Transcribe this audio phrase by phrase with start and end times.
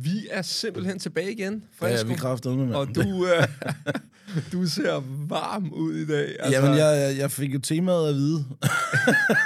[0.00, 1.62] Vi er simpelthen tilbage igen.
[1.82, 2.08] Ja, Frisko.
[2.08, 2.76] vi kræftede med, mand.
[2.76, 3.48] Og du, øh,
[4.52, 6.36] du ser varm ud i dag.
[6.40, 6.60] Altså...
[6.60, 8.44] Jamen, jeg, jeg fik jo temaet at vide.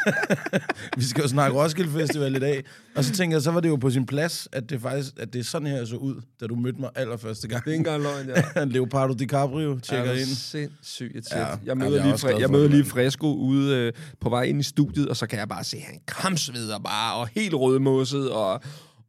[0.96, 2.64] vi skal jo snakke Roskilde Festival i dag.
[2.94, 5.32] Og så tænker jeg, så var det jo på sin plads, at det faktisk at
[5.32, 7.64] det er sådan her, jeg så ud, da du mødte mig allerførste gang.
[7.64, 8.64] Det er ikke engang løgn, ja.
[8.74, 10.26] Leonardo DiCaprio tjekker er du ind.
[10.26, 11.38] sindssygt et sæt.
[11.38, 12.84] Ja, jeg jamen, møder jeg lige, glad jeg møder lige.
[12.84, 15.82] Fresco ude øh, på vej ind i studiet, og så kan jeg bare se, at
[15.82, 18.60] han kramsveder bare, og helt rødmosset, og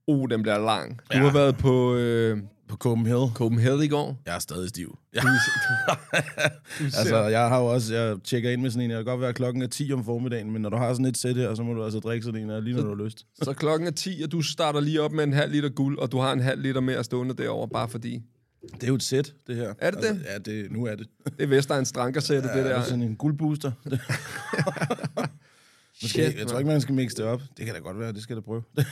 [0.08, 1.00] uh, den bliver lang.
[1.14, 1.24] Du Ja.
[1.24, 2.38] har været på øh,
[2.68, 3.32] På Copenhagen.
[3.34, 4.22] Copenhagen i går.
[4.26, 4.98] Jeg er stadig stiv.
[5.16, 5.22] Ja.
[5.22, 8.92] Du, du, du ser, Altså, jeg har jo også, jeg tjekker ind med sådan en,
[8.92, 11.18] jeg kan godt være klokken er 10 om formiddagen, men når du har sådan et
[11.18, 13.26] sæt her, så må du altså drikke sådan en, her, lige når du har lyst.
[13.44, 16.12] så klokken er 10, og du starter lige op med en halv liter guld, og
[16.12, 18.22] du har en halv liter mere stående derovre, bare fordi.
[18.74, 19.74] Det er jo et sæt, det her.
[19.80, 20.22] Er det det?
[20.26, 21.08] Ja, det, nu er det.
[21.26, 22.78] Det er Vestegn Strankersætte, Ja, det det der.
[22.78, 23.72] er sådan en guldbooster.
[26.04, 27.42] Måske, Shit, jeg tror ikke, man skal mixe det op.
[27.58, 28.64] Det kan da godt være, det skal jeg da prøve.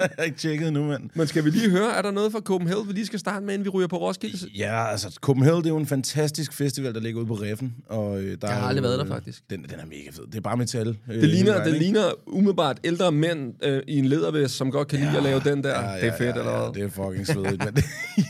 [0.00, 1.10] jeg har ikke tjekket nu, mand.
[1.14, 3.54] Men skal vi lige høre, er der noget fra Copenhagen, vi lige skal starte med,
[3.54, 4.38] inden vi ryger på Roskilde?
[4.58, 7.74] Ja, altså, Copenhagen, det er jo en fantastisk festival, der ligger ude på Reffen.
[7.88, 9.42] Og, øh, der Jeg har aldrig været der, øh, faktisk.
[9.50, 10.26] Den, den er mega fed.
[10.26, 10.88] Det er bare metal.
[10.88, 14.98] øh, Det ligner, det ligner umiddelbart ældre mænd øh, i en lædervest, som godt kan
[15.00, 15.94] lide at lave den der.
[15.96, 16.74] det er fedt, eller ja, hvad?
[16.74, 17.64] det er fucking svedigt.
[17.64, 17.82] men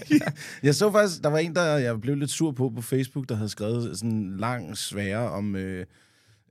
[0.63, 3.35] jeg så faktisk, der var en, der jeg blev lidt sur på på Facebook, der
[3.35, 5.87] havde skrevet sådan en lang svære om, øh,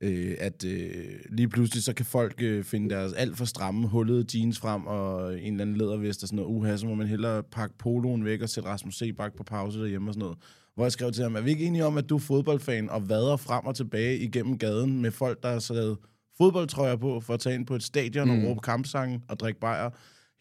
[0.04, 4.38] øh, at øh, lige pludselig så kan folk øh, finde deres alt for stramme, hullede
[4.38, 6.58] jeans frem og en eller anden lædervest og sådan noget.
[6.58, 10.10] Uha, så må man hellere pakke poloen væk og sætte Rasmus Sebak på pause derhjemme
[10.10, 10.38] og sådan noget.
[10.76, 13.10] Hvor jeg skrev til ham, er vi ikke enige om, at du er fodboldfan og
[13.10, 15.98] vader frem og tilbage igennem gaden med folk, der har sat
[16.38, 18.44] fodboldtrøjer på for at tage ind på et stadion mm.
[18.44, 19.90] og råbe kampsange og drikke bajer.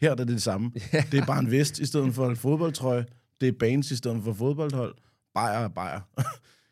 [0.01, 0.73] Her er det det samme.
[1.13, 3.05] Det er bare en vest i stedet for en fodboldtrøje.
[3.41, 4.95] Det er bands i stedet for fodboldhold.
[5.35, 6.01] Bajer er bajer.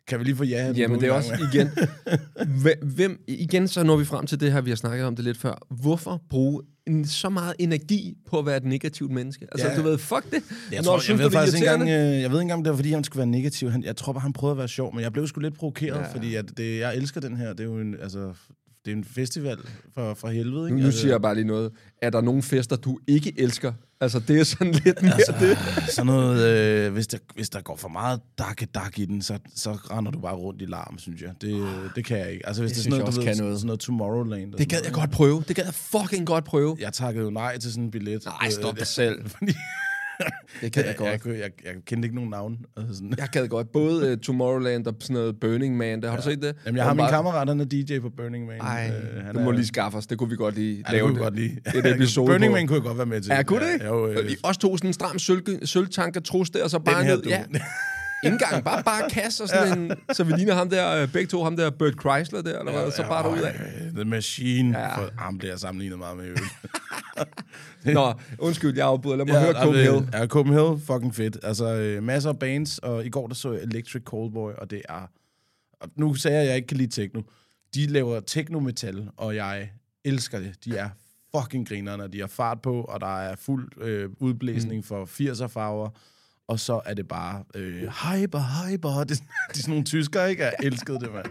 [0.07, 0.73] kan vi lige få ja?
[0.73, 1.69] Jamen, det er også igen...
[2.83, 5.39] Hvem- igen, så når vi frem til det her, vi har snakket om det lidt
[5.39, 5.67] før.
[5.71, 9.47] Hvorfor bruge en, så meget energi på at være et negativt menneske?
[9.53, 9.77] Altså, Ja.
[9.77, 10.43] du ved, fuck det.
[10.73, 12.41] Jeg, Når tror, jeg, synes, ved det er faktisk ikke engang, øh, jeg ved ikke
[12.43, 13.71] engang, det var, fordi han skulle være negativ.
[13.71, 15.97] Han, jeg tror bare, han prøvede at være sjov, men jeg blev sgu lidt provokeret,
[15.99, 16.13] ja.
[16.15, 17.49] fordi at det, jeg elsker den her.
[17.49, 18.33] Det er jo en, altså,
[18.85, 19.59] det er en festival
[19.95, 20.67] for, for helvede.
[20.69, 20.81] Ikke?
[20.81, 21.73] Nu, nu siger jeg bare lige noget.
[22.03, 23.73] Er der nogle fester, du ikke elsker?
[24.01, 25.59] Altså, det er sådan lidt mere altså, det.
[25.91, 29.39] Sådan noget, øh, hvis, der, hvis der går for meget dakke dak i den, så,
[29.55, 31.31] så render du bare rundt i larm, synes jeg.
[31.41, 32.47] Det, det kan jeg ikke.
[32.47, 33.59] Altså, hvis Det det, er sådan noget, du ved, kan noget.
[33.59, 34.53] sådan noget Tomorrowland.
[34.53, 35.45] Det gad jeg godt prøve.
[35.49, 36.77] Det gad jeg fucking godt prøve.
[36.81, 38.25] Jeg takkede jo nej til sådan en billet.
[38.25, 39.29] Nej, stop Øh, dig selv.
[39.39, 39.53] Fordi
[40.61, 41.11] Det gad jeg godt.
[41.11, 42.59] jeg, jeg, jeg, jeg kendte ikke nogen navn.
[42.77, 43.15] Altså sådan.
[43.19, 43.73] Jeg gad godt.
[43.73, 46.03] Både uh, Tomorrowland og sådan noget Burning Man.
[46.03, 46.11] Der.
[46.11, 46.55] Har du set det?
[46.67, 48.61] Jamen, jeg har min bare- kammerat, han er DJ på Burning Man.
[48.61, 50.07] Ej, Øh, han du må er- lige skaffe os.
[50.07, 51.07] Det kunne vi godt lige Ja, det lave.
[51.07, 51.57] kunne vi godt lide.
[51.75, 52.55] Et episode Burning på.
[52.57, 53.33] Man kunne jeg godt være med til.
[53.33, 53.81] Ja, kunne det?
[53.81, 56.79] Ja, jo, øh, Vi også tog sådan en stram sølv, sølvtanker trus der, og så
[56.79, 57.23] bare ned.
[57.27, 57.45] Ja,
[58.25, 61.45] indgang, bare, bare kasse og sådan en, så vi ligner ham der, øh, begge to,
[61.45, 63.55] ham der Bert Chrysler der, eller hvad, så bare derud af.
[63.55, 64.79] Øh, The Machine.
[64.79, 64.85] Ja.
[64.89, 64.97] Ja.
[64.97, 66.25] For, ham jeg sammenlignet meget med.
[66.25, 66.43] øvrigt.
[67.95, 69.17] Nå, undskyld, jeg afbryder.
[69.17, 70.09] Lad mig ja, høre Copenhagen.
[70.13, 71.39] Ja, Copenhagen, fucking fedt.
[71.43, 75.11] Altså, øh, masser af bands, og i går der så Electric Callboy, og det er...
[75.81, 77.23] Og nu sagde jeg, at jeg ikke kan lide techno.
[77.75, 79.71] De laver techno-metal, og jeg
[80.05, 80.65] elsker det.
[80.65, 80.89] De er
[81.37, 84.83] fucking grinerne, de har fart på, og der er fuld øh, udblæsning mm.
[84.83, 85.91] for 80'er farver.
[86.49, 88.99] Og så er det bare øh, hyper, hyper.
[88.99, 89.19] Det, det
[89.51, 90.43] er sådan nogle tyskere, ikke?
[90.43, 91.27] Jeg elskede det, mand.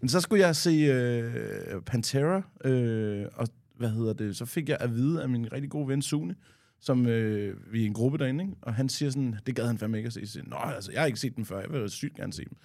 [0.00, 4.76] Men så skulle jeg se øh, Pantera, øh, og hvad hedder det, så fik jeg
[4.80, 6.34] at vide af min rigtig gode ven Sune,
[6.80, 8.56] som øh, vi er en gruppe derinde, ikke?
[8.62, 10.26] og han siger sådan, det gad han fandme ikke at se.
[10.26, 12.56] Så, Nå, altså, jeg har ikke set dem før, jeg vil sygt gerne se dem.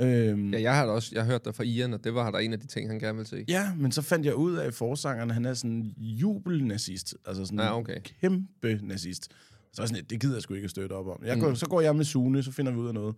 [0.00, 2.38] Øhm, Ja, jeg har også jeg har hørt dig fra Ian, og det var der
[2.38, 3.44] en af de ting, han gerne vil se.
[3.48, 7.16] Ja, men så fandt jeg ud af, at forsangeren, han er sådan en jubelnazist.
[7.26, 8.00] Altså sådan en okay.
[8.20, 9.28] kæmpe nazist.
[9.72, 11.22] Så er sådan, det gider jeg sgu ikke at støtte op om.
[11.24, 13.14] Jeg går, Så går jeg med Sune, så finder vi ud af noget.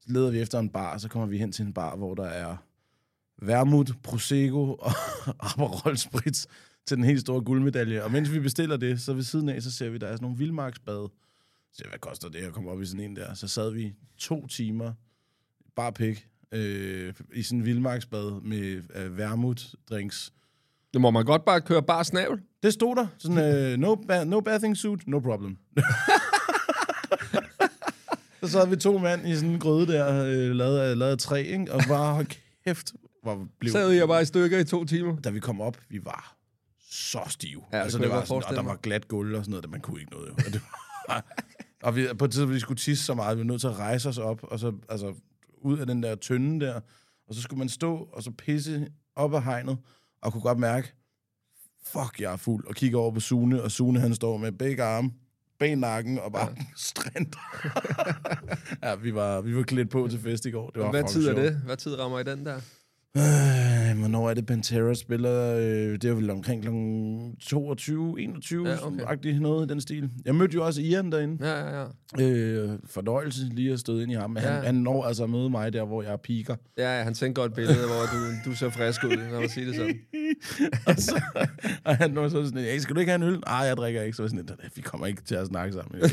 [0.00, 2.14] Så leder vi efter en bar, og så kommer vi hen til en bar, hvor
[2.14, 2.56] der er
[3.42, 4.92] vermut, prosecco og
[5.40, 6.46] Aperol Spritz
[6.86, 8.02] til den helt store guldmedalje.
[8.02, 10.24] Og mens vi bestiller det, så ved siden af, så ser vi, der er sådan
[10.24, 11.08] nogle vildmarksbade.
[11.72, 13.34] Så siger hvad koster det at komme op i sådan en der?
[13.34, 14.92] Så sad vi to timer,
[15.76, 20.32] bare pik, øh, i sådan en vildmarksbad med øh, vermut-drinks.
[20.92, 22.40] Det må man godt bare køre bare snavl.
[22.62, 23.06] Det stod der.
[23.18, 25.56] Sådan, øh, no, ba- no bathing suit, no problem.
[28.42, 31.18] så sad vi to mand i sådan en gryde der, øh, lavet, af, lavet af
[31.18, 31.72] træ, ikke?
[31.72, 32.26] og bare,
[32.64, 32.92] kæft,
[33.22, 33.72] hvor blev...
[33.72, 35.16] Sad jeg bare i stykker i to timer.
[35.16, 36.41] Da vi kom op, vi var
[36.92, 37.62] så stive.
[37.72, 39.80] Ja, altså, det var sådan, og der var glat gulv og sådan noget, der man
[39.80, 40.28] kunne ikke noget.
[40.28, 40.32] Jo.
[40.32, 40.60] Og, det
[41.08, 41.24] var,
[41.86, 43.78] og vi, på et tidspunkt, vi skulle tisse så meget, vi var nødt til at
[43.78, 45.14] rejse os op, og så altså,
[45.58, 46.80] ud af den der tynde der,
[47.28, 49.78] og så skulle man stå og så pisse op af hegnet,
[50.22, 50.94] og kunne godt mærke,
[51.86, 54.82] fuck, jeg er fuld, og kigge over på Sune, og Sune han står med begge
[54.82, 55.10] arme
[55.58, 56.64] bag nakken og bare ja.
[56.76, 57.32] strand.
[58.84, 60.70] ja, vi var, vi var klædt på til fest i går.
[60.70, 61.56] Det var Hvad tid er det?
[61.56, 62.60] Hvad tid rammer i den der?
[63.16, 65.54] Øh, hvornår er det, Pantera spiller?
[65.56, 66.68] Øh, det er vel omkring kl.
[67.46, 68.76] 22, 21, Ja,
[69.12, 69.32] okay.
[69.32, 70.10] noget i den stil.
[70.24, 71.48] Jeg mødte jo også Ian derinde.
[71.48, 71.86] Ja, ja,
[72.18, 72.28] ja.
[72.30, 74.30] Øh, fornøjelse lige at støde ind i ham.
[74.30, 74.48] Men Ja.
[74.50, 76.56] han, han når altså at møde mig der, hvor jeg piker.
[76.78, 79.66] Ja, ja, han sendte godt billede, hvor du, du ser frisk ud, lad mig sige
[79.66, 79.96] det sådan.
[80.86, 81.20] og, så,
[81.84, 83.40] og han når så sådan, hey, skal du ikke have en øl?
[83.46, 84.16] Nej, jeg drikker ikke.
[84.16, 86.00] Så sådan, vi kommer ikke til at snakke sammen.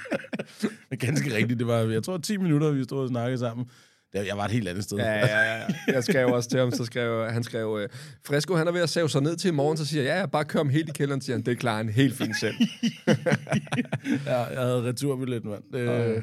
[0.90, 3.66] Men ganske rigtigt, det var, jeg tror, 10 minutter, vi stod og snakkede sammen.
[4.12, 4.98] Det- Jeg var et helt andet sted.
[4.98, 5.66] Ja, ja, ja.
[5.88, 7.88] Jeg skrev også til ham, så skrev han skrev, øh,
[8.26, 10.18] Fresco, han er ved at save sig ned til i morgen, så siger jeg, ja,
[10.20, 12.54] ja, bare kør ham helt i kælderen, siger han, det klarer han helt fint selv.
[14.26, 15.62] ja, jeg havde returbillet, mand.
[15.74, 16.22] Øh, øh,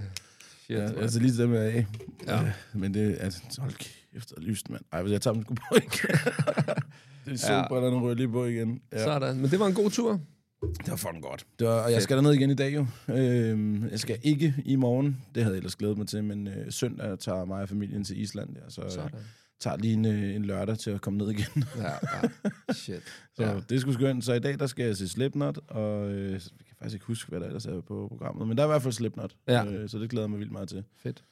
[0.63, 0.97] Shit, ja, mand.
[0.99, 1.85] altså lige det med af.
[2.27, 2.35] Ja.
[2.35, 2.51] Ja.
[2.73, 4.81] Men det, altså, hold kæft, er lyst, mand.
[4.93, 5.89] Ej, hvis jeg tager dem sgu på igen.
[7.25, 8.01] det er solbrillerne ja.
[8.03, 8.81] ryger lige på igen.
[8.93, 9.03] Ja.
[9.03, 9.35] Sådan.
[9.37, 10.21] Men det var en god tur.
[10.61, 11.45] Det var fucking godt.
[11.59, 12.85] Det var, og jeg skal derned igen i dag jo.
[13.07, 15.21] Øhm, jeg skal ikke i morgen.
[15.35, 18.21] Det havde jeg ellers glædet mig til, men øh, søndag tager mig og familien til
[18.21, 18.49] Island.
[18.55, 19.09] Ja, så Sådan.
[19.13, 19.21] jeg
[19.59, 21.63] tager lige en, øh, en lørdag til at komme ned igen.
[21.77, 22.29] Ja, ja.
[22.73, 23.01] Shit.
[23.35, 23.59] så ja.
[23.69, 24.25] det skulle skønt.
[24.25, 27.29] Så i dag, der skal jeg se Slipknot, og øh, jeg kan faktisk ikke huske,
[27.29, 28.47] hvad der ellers er på programmet.
[28.47, 29.65] Men der er i hvert fald Slipknot, Ja.
[29.65, 30.83] øh, så det glæder jeg mig vildt meget til.
[30.97, 31.23] Fedt.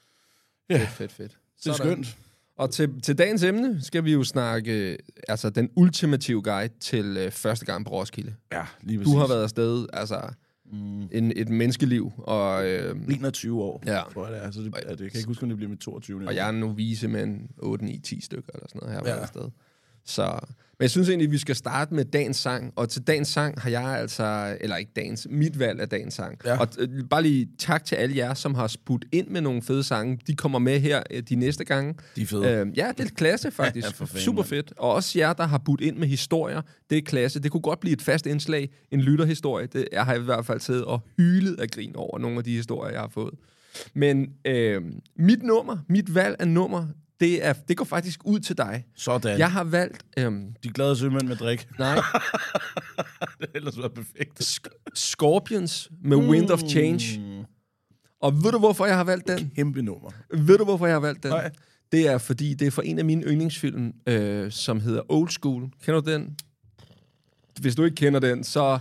[0.69, 0.77] Ja.
[0.77, 1.37] Fedt, fedt, fedt.
[1.63, 2.03] Det er Sådan.
[2.03, 2.17] skønt.
[2.57, 7.31] Og til, til dagens emne skal vi jo snakke altså den ultimative guide til øh,
[7.31, 8.33] første gang på Roskilde.
[8.51, 9.13] Ja, lige præcis.
[9.13, 10.21] Du har været afsted, altså
[10.71, 14.01] mm, en, et menneskeliv, og, øh, 21 år, Ja.
[14.13, 14.51] tror jeg det er.
[14.51, 16.27] Så det, ja, det, jeg kan ikke huske, om det bliver med 22.
[16.27, 19.09] og jeg er en novise med en 8, 9, 10 stykker eller sådan noget her
[19.11, 19.15] Ja.
[19.15, 19.21] ja.
[19.21, 19.49] afsted.
[20.05, 20.39] Så,
[20.79, 23.69] men jeg synes egentlig, vi skal starte med dagens sang, og til dagens sang har
[23.69, 26.37] jeg altså, eller ikke dagens, mit valg af dagens sang.
[26.45, 26.59] Ja.
[26.59, 29.83] Og øh, bare lige tak til alle jer, som har spudt ind med nogle fede
[29.83, 30.19] sange.
[30.27, 31.95] De kommer med her øh, de næste gange.
[32.15, 32.47] De er fede.
[32.47, 33.87] Øh, ja, det er klasse faktisk.
[33.87, 34.73] Ja, fanden, Super fedt.
[34.77, 36.61] Og også jer, der har budt ind med historier.
[36.89, 37.39] Det er klasse.
[37.39, 38.69] Det kunne godt blive et fast indslag.
[38.91, 39.67] En lytterhistorie.
[39.67, 42.51] Det, jeg har i hvert fald siddet og hylet af grin over nogle af de
[42.51, 43.33] historier, jeg har fået.
[43.93, 44.81] Men øh,
[45.15, 46.87] mit nummer, mit valg af nummer,
[47.19, 48.85] det, er, det går faktisk ud til dig.
[48.95, 49.37] Sådan.
[49.39, 50.05] Jeg har valgt...
[50.17, 50.31] Øh,
[50.63, 51.67] De glade sømænd med drik.
[51.79, 52.01] nej, det
[53.39, 54.41] har ellers været perfekt.
[54.43, 57.19] Sk- Scorpions med Wind of Change.
[57.19, 57.43] Mm,
[58.21, 59.51] Og ved du, hvorfor jeg har valgt den?
[59.55, 60.11] kæmpe nummer.
[60.33, 61.31] Ved du, hvorfor jeg har valgt den?
[61.31, 61.51] Nej.
[61.91, 65.69] Det er, fordi det er for en af mine yndlingsfilm, øh, som hedder Old School.
[65.83, 66.35] Kender du den?
[67.61, 68.79] Hvis du ikke kender den, så...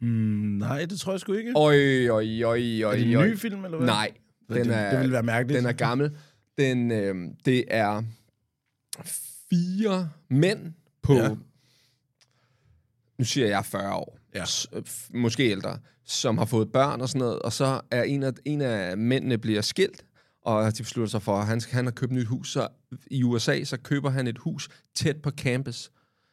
[0.00, 1.52] Mm, nej, det tror jeg sgu ikke.
[1.56, 2.42] Øj, øj, øj,
[2.82, 3.28] øj, er det en øj.
[3.28, 3.86] ny film, eller hvad?
[3.86, 4.10] Nej,
[4.48, 5.58] den det, er, det ville være mærkeligt.
[5.58, 6.10] den er gammel.
[6.58, 7.14] Den, øh,
[7.44, 8.02] det er
[9.50, 10.72] fire mænd
[11.02, 11.14] på...
[11.14, 11.28] Ja.
[13.18, 14.18] Nu siger jeg 40 år.
[14.34, 14.44] Ja.
[14.44, 15.78] S- f- måske ældre.
[16.04, 17.38] Som har fået børn og sådan noget.
[17.38, 20.04] Og så er en af, en af mændene bliver skilt.
[20.42, 22.52] Og de beslutter sig for, at han, han har købt et nyt hus.
[22.52, 22.68] Så
[23.10, 25.90] i USA, så køber han et hus tæt på campus.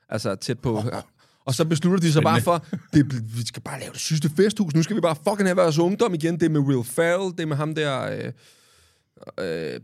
[0.09, 0.77] Altså tæt på...
[0.77, 0.85] Oh.
[1.45, 4.75] Og så beslutter de sig bare for, det, vi skal bare lave det sidste festhus.
[4.75, 6.33] Nu skal vi bare fucking have vores ungdom igen.
[6.39, 8.01] Det er med Will Ferrell, det er med ham der...
[8.25, 8.31] Øh,
[9.39, 9.79] øh,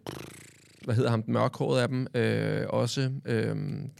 [0.86, 2.08] hvad hedder ham, den mørkhårede af dem?
[2.14, 3.56] Øh, også øh,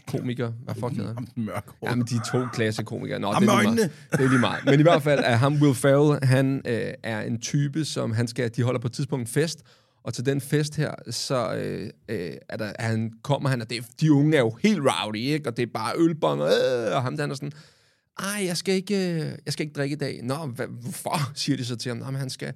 [0.06, 0.52] komiker.
[0.64, 1.48] Hvad fuck hedder han?
[1.80, 1.88] Hår.
[1.88, 3.18] Jamen, de to klasse komikere.
[3.18, 3.90] Nå, Ham det er lige meget.
[4.12, 4.64] Det er lige meget.
[4.64, 8.28] Men i hvert fald er ham, Will Ferrell, han øh, er en type, som han
[8.28, 9.62] skal, de holder på et tidspunkt en fest,
[10.04, 13.84] og til den fest her, så øh, øh, er der, han kommer han, og det,
[14.00, 15.48] de unge er jo helt rowdy, ikke?
[15.48, 17.52] Og det er bare ølbong, øh, og ham der er sådan,
[18.18, 20.20] ej, jeg skal ikke, øh, jeg skal ikke drikke i dag.
[20.22, 21.98] Nå, hvad, hvorfor, siger de så til ham.
[21.98, 22.52] Nå, men han skal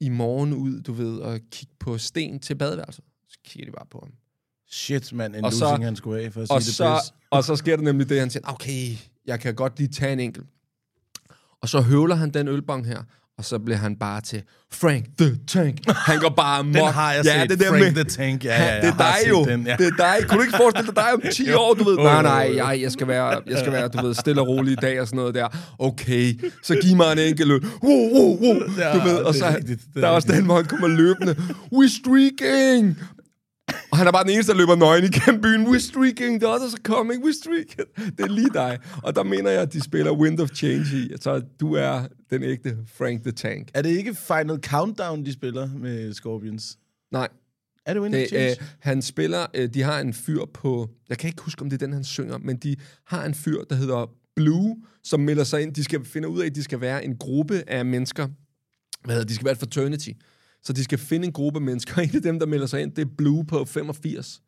[0.00, 3.04] i morgen ud, du ved, og kigge på sten til badeværelset.
[3.28, 4.12] Så kigger de bare på ham.
[4.70, 5.36] Shit, mand.
[5.36, 7.14] En Og så- losing, han skulle af for at Og sige det så, pis.
[7.30, 8.96] og så sker der nemlig det, han siger, okay,
[9.26, 10.46] jeg kan godt lige tage en enkelt.
[11.60, 13.02] Og så høvler han den ølbong her,
[13.38, 15.76] og så bliver han bare til Frank the Tank.
[15.88, 16.74] Han går bare mok.
[16.76, 17.50] Den har jeg ja, set.
[17.50, 18.44] det der Frank med, the Tank.
[18.44, 19.44] Ja, ja, det er dig jo.
[19.44, 19.76] Den, ja.
[19.78, 20.28] Det er dig.
[20.28, 21.96] Kunne du ikke forestille dig om 10 år, du ved?
[21.96, 24.76] Nej, nej, jeg, jeg, skal være, jeg skal være, du ved, stille og rolig i
[24.82, 25.48] dag og sådan noget der.
[25.78, 27.66] Okay, så giv mig en enkelt øl.
[27.82, 28.54] Wow, wow, wow.
[28.94, 29.60] Du ved, og så er er
[29.94, 31.36] der er også den, hvor han kommer løbende.
[31.72, 32.98] We streaking!
[33.90, 35.66] Og han er bare den eneste, der løber nøgen igennem byen.
[35.66, 37.88] We're streaking, the others are coming, we're streaking.
[38.18, 38.78] Det er lige dig.
[39.02, 41.12] Og der mener jeg, at de spiller Wind of Change i.
[41.20, 43.68] Så du er den ægte Frank the Tank.
[43.74, 46.78] Er det ikke Final Countdown, de spiller med Scorpions?
[47.12, 47.28] Nej,
[47.86, 48.50] Er det Wind of det, Change?
[48.50, 51.82] øh, han spiller, øh, de har en fyr på, jeg kan ikke huske, om det
[51.82, 55.62] er den, han synger, men de har en fyr, der hedder Blue, som melder sig
[55.62, 55.74] ind.
[55.74, 58.28] De skal finde ud af, at de skal være en gruppe af mennesker.
[59.04, 60.08] Hvad hedder, de skal være et fraternity.
[60.68, 62.00] Så de skal finde en gruppe mennesker.
[62.02, 64.40] En af dem, der melder sig ind, det er Blue på 85.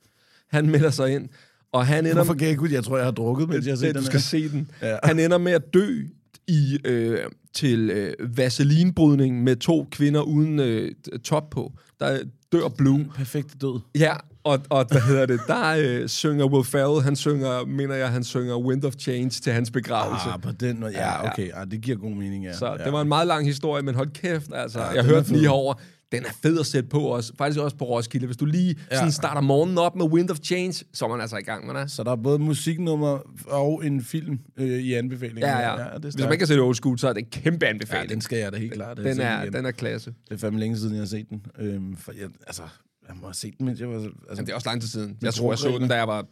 [0.50, 1.28] Han melder sig ind,
[1.72, 2.68] og han ender Hvorfor kan jeg ikke ud?
[2.68, 4.24] Jeg tror, jeg har drukket, mens jeg har set den du skal her.
[4.24, 4.70] se den.
[4.82, 4.96] Ja.
[5.04, 6.02] Han ender med at dø
[6.48, 7.18] i øh,
[7.54, 10.92] til øh, vaselinbrydning med to kvinder uden øh,
[11.24, 11.72] top på.
[12.00, 12.18] Der
[12.52, 13.06] dør Blue.
[13.14, 13.80] Perfekt død.
[13.94, 15.40] Ja, og, og hvad hedder det?
[15.46, 19.52] Der øh, synger Will Ferrell, han synger, mener jeg, han synger Wind of Change til
[19.52, 20.28] hans begravelse.
[20.28, 20.92] Ah, på den måde.
[20.92, 21.50] Ja, okay.
[21.54, 22.52] Ah, det giver god mening, ja.
[22.52, 22.84] Så ja.
[22.84, 24.80] det var en meget lang historie, men hold kæft, altså.
[24.80, 25.74] Ja, den jeg hørte den lige fed.
[26.12, 27.32] Den er fed at sætte på også.
[27.38, 28.26] Faktisk også på Roskilde.
[28.26, 28.96] Hvis du lige Ja.
[28.96, 31.74] sådan starter morgenen op med Wind of Change, så er man altså i gang med
[31.74, 31.90] det.
[31.90, 35.42] Så der er både musiknummer og en film øh, i anbefalingen.
[35.42, 35.76] Ja, ja.
[35.76, 37.70] det er Hvis man ikke har set Old School, så er det en kæmpe Ja,
[37.70, 38.10] anbefaling.
[38.10, 38.96] den skal jeg da helt klart.
[38.96, 39.52] den, er, igen.
[39.52, 40.14] den er klasse.
[40.28, 41.46] Det er fandme længe siden, jeg har set den.
[41.58, 42.62] Øhm, for jeg, altså,
[43.08, 43.94] jeg må have set den, mens jeg var...
[43.94, 45.16] Altså, Jamen, det er også lang tid siden.
[45.22, 46.26] Jeg tror, jeg så den, da jeg var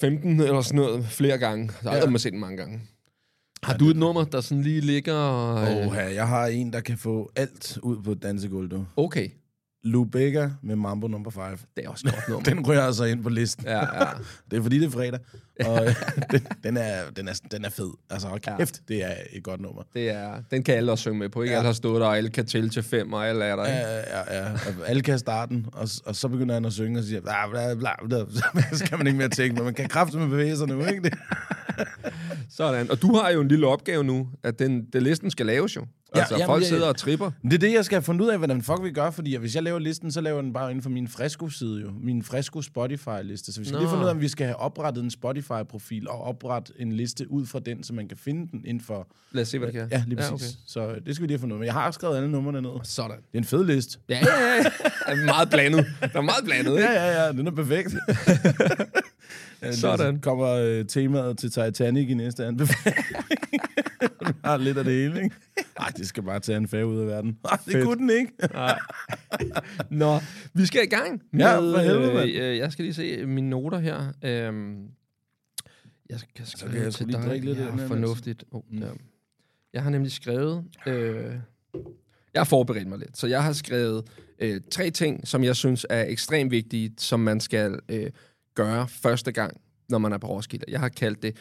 [0.00, 1.68] 15 eller sådan noget, flere gange.
[1.82, 2.10] Så har Ja.
[2.10, 2.80] jeg set den mange gange.
[3.62, 5.54] Har du et nummer, der sådan lige ligger...
[5.56, 8.84] øh, Åh, jeg har en, der kan få alt ud på et dansegulv, du.
[8.96, 9.28] Okay,
[9.84, 11.42] Lou Bega med Mambo number 5.
[11.76, 12.44] det er også godt nummer.
[12.50, 13.64] Den rører altså ind på listen.
[13.66, 14.06] Ja, ja.
[14.50, 15.20] Det er fordi, det er fredag.
[15.64, 15.94] Og øh,
[16.32, 17.90] den, den, er, den, er, den er fed.
[18.10, 18.56] Altså, hold Ja.
[18.56, 19.82] kæft, det er et godt nummer.
[19.94, 21.50] Det er, den kan alle også synge med på, ikke?
[21.50, 21.54] Ja.
[21.54, 21.58] Ja.
[21.58, 23.78] Alle har stået der, og alle kan tælle til fem, og alle er der, ikke?
[23.78, 24.56] Ja, ja, ja.
[24.86, 27.74] Alle kan starte den, og, og så begynder han at synge og siger, bla, bla,
[27.74, 28.18] bla, bla.
[28.72, 31.02] Så skal man ikke mere tænke, men man kan kraftigt med bevæge sig nu, ikke
[31.02, 31.14] det?
[32.56, 32.90] Sådan.
[32.90, 35.86] Og du har jo en lille opgave nu, at den, den listen skal laves jo.
[36.14, 37.30] Ja, Altså, jamen, folk jeg- sidder og tripper.
[37.44, 39.54] Det er det, jeg skal have fundet ud af, hvordan fuck vi gør, fordi hvis
[39.54, 41.90] jeg laver listen, så laver den bare inden for min Fresco-side jo.
[42.02, 43.52] Min Fresco Spotify-liste.
[43.52, 43.78] Så vi skal Nå.
[43.80, 47.30] lige finde ud af, om vi skal have oprettet en Spotify-profil og oprette en liste
[47.30, 49.08] ud fra den, så man kan finde den inden for...
[49.32, 49.88] Lad os se, hvad det kan.
[49.92, 50.30] Ja, lige præcis.
[50.30, 50.44] Ja, okay.
[50.66, 51.60] Så øh, det skal vi lige have fundet ud af.
[51.60, 52.70] Men jeg har skrevet alle numrene ned.
[52.70, 53.10] Det Sådan.
[53.34, 53.98] er en fed liste.
[54.08, 54.62] Ja, ja, ja.
[55.14, 55.86] Det er meget blandet.
[56.02, 56.84] Det er meget blandet, ikke?
[56.84, 57.88] Ja, ja, ja, den er perfekt.
[59.62, 60.16] Ja, Sådan.
[60.16, 63.04] Så kommer øh, temaet til Titanic i næste anbefaling.
[64.44, 65.36] Har lidt af det hele, ikke?
[65.76, 67.38] Ej, det skal bare tage en færge ud af verden.
[67.44, 67.84] Ej, det Fedt.
[67.84, 68.32] kunne den ikke.
[69.90, 70.18] Nå,
[70.54, 72.30] vi skal i gang Ja, for helvede, mand.
[72.30, 74.12] øh, Jeg skal lige se mine noter her.
[74.24, 74.86] Øhm,
[76.10, 77.26] jeg skal skrive kan jeg til lige dig.
[77.26, 78.44] drikke lidt ja, den fornuftigt.
[78.50, 78.80] Oh, Mm.
[78.80, 78.92] der.
[79.72, 80.64] Jeg har nemlig skrevet...
[80.86, 81.34] Øh,
[82.34, 84.04] jeg har forberedt mig lidt, så jeg har skrevet
[84.38, 88.10] øh, tre ting, som jeg synes er ekstremt vigtige, som man skal øh,
[88.54, 90.64] gøre første gang, når man er på Roskilde.
[90.68, 91.36] Jeg har kaldt det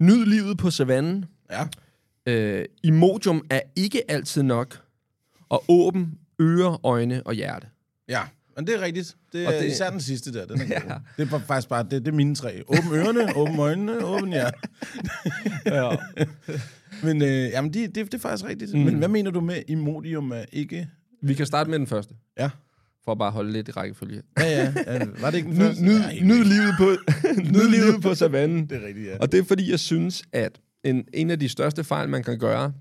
[0.00, 1.24] Nyd livet på savannen.
[1.50, 1.66] Ja.
[2.26, 4.82] Øh, Imodium er ikke altid nok.
[5.48, 7.66] Og åben ører, øjne og hjerte.
[8.08, 8.22] Ja,
[8.56, 9.16] men det er rigtigt.
[9.32, 9.66] Det er det...
[9.66, 10.46] især den sidste der.
[10.46, 10.80] Den er Ja.
[10.80, 11.00] god.
[11.16, 12.62] Det er faktisk bare, det, det er mine tre.
[12.68, 14.58] Åbn ørerne, åbn øjnene, åbn hjerte.
[15.66, 15.90] Ja.
[17.06, 18.74] Men øh, jamen, det, det, det er faktisk rigtigt.
[18.74, 18.80] Mm.
[18.80, 20.88] Men hvad mener du med Imodium er ikke...
[21.22, 22.14] Vi kan starte med den første.
[22.38, 22.50] Ja.
[23.04, 24.22] For at bare holde lidt i rækkefølge.
[24.38, 24.72] Ja, ja.
[24.86, 25.04] ja.
[25.20, 25.82] Var det ikke den Nyd, første?
[25.88, 26.90] nyd, nyd livet på,
[27.52, 28.66] nyd livet på savannen.
[28.66, 29.16] Det er rigtigt, ja.
[29.20, 32.38] Og det er fordi, jeg synes, at en, en af de største fejl, man kan
[32.38, 32.72] gøre,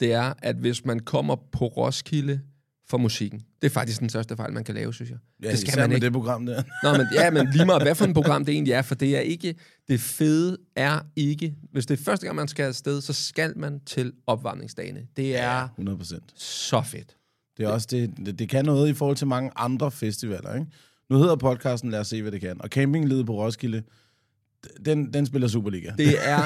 [0.00, 2.40] det er, at hvis man kommer på Roskilde
[2.88, 5.18] for musikken, det er faktisk den største fejl, man kan lave, synes jeg.
[5.42, 6.04] ja det skal man med ikke.
[6.04, 6.62] det program der.
[6.82, 9.16] Nå, men, ja, men lige meget, hvad for et program det egentlig er, for det
[9.16, 9.54] er ikke,
[9.88, 13.80] det fede er ikke, hvis det er første gang, man skal afsted, så skal man
[13.80, 15.06] til opvarmningsdagene.
[15.16, 16.40] Det er 100 procent.
[16.40, 17.16] så fedt.
[17.56, 20.66] Det er også det, det, det kan noget i forhold til mange andre festivaler, ikke?
[21.10, 22.62] Nu hedder podcasten Lad os se, hvad det kan.
[22.62, 23.82] Og campinglivet på Roskilde,
[24.84, 25.92] den, den spiller Superliga.
[25.98, 26.42] Det er,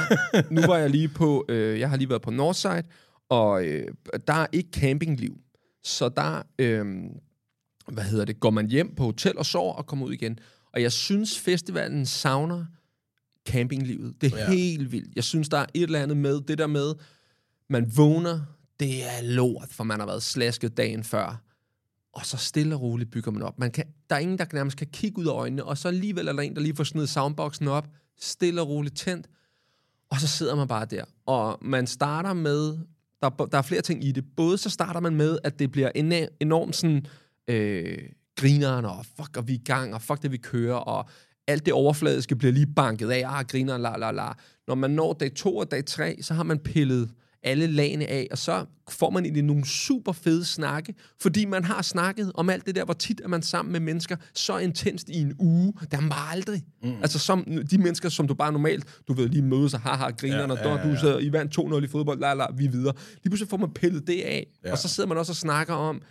[0.52, 2.82] nu var jeg lige på, øh, jeg har lige været på Northside,
[3.28, 3.88] og øh,
[4.26, 5.36] der er ikke campingliv.
[5.84, 6.86] Så der, øh,
[7.92, 10.38] hvad hedder det, går man hjem på hotel og sover og kommer ud igen.
[10.74, 12.64] Og jeg synes, festivalen savner
[13.48, 14.14] campinglivet.
[14.20, 14.42] Det er Ja.
[14.44, 14.50] ja.
[14.50, 15.16] helt vildt.
[15.16, 16.94] Jeg synes, der er et eller andet med det der med,
[17.70, 18.40] man vågner,
[18.80, 21.42] det er lort, for man har været slasket dagen før.
[22.12, 23.58] Og så stille og roligt bygger man op.
[23.58, 26.28] Man kan, der er ingen, der nærmest kan kigge ud af øjnene, og så alligevel
[26.28, 27.88] er der en, der lige får snedet soundboxen op,
[28.20, 29.26] stille og roligt tændt,
[30.10, 31.04] og så sidder man bare der.
[31.26, 32.78] Og man starter med,
[33.22, 34.24] der, der er flere ting i det.
[34.36, 37.06] Både så starter man med, at det bliver ena- enormt sådan,
[37.48, 37.98] øh,
[38.36, 41.08] grineren, og fuck, og vi er i gang, og fuck det, vi kører, og
[41.46, 44.32] alt det overfladiske bliver lige banket af, ah, grineren, la, la, la.
[44.66, 47.10] Når man når dag to og dag tre, så har man pillet
[47.42, 51.82] alle lagene af, og så får man egentlig nogle super fede snakke, fordi man har
[51.82, 55.20] snakket om alt det der, hvor tit er man sammen med mennesker så intenst i
[55.20, 55.72] en uge.
[55.80, 56.62] Det er man aldrig.
[56.82, 56.92] Mm.
[57.02, 60.36] Altså som de mennesker, som du bare normalt, du ved, lige mødes og haha, griner,
[60.36, 60.98] Ja, og ja, ja, du ja.
[61.00, 62.94] så i vandt 2-0 i fodbold, la, la, vi er videre.
[63.22, 64.68] Lige pludselig får man pillet det af, Ja.
[64.68, 64.72] ja.
[64.72, 66.02] og så sidder man også og snakker om,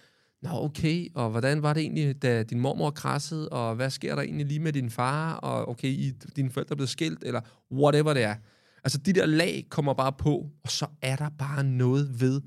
[0.41, 4.21] Nå, okay, og hvordan var det egentlig, da din mormor krassede, og hvad sker der
[4.21, 8.13] egentlig lige med din far, og okay, I, dine forældre er blevet skilt, eller whatever
[8.13, 8.35] det er.
[8.83, 12.41] Altså, de der lag kommer bare på, og så er der bare noget ved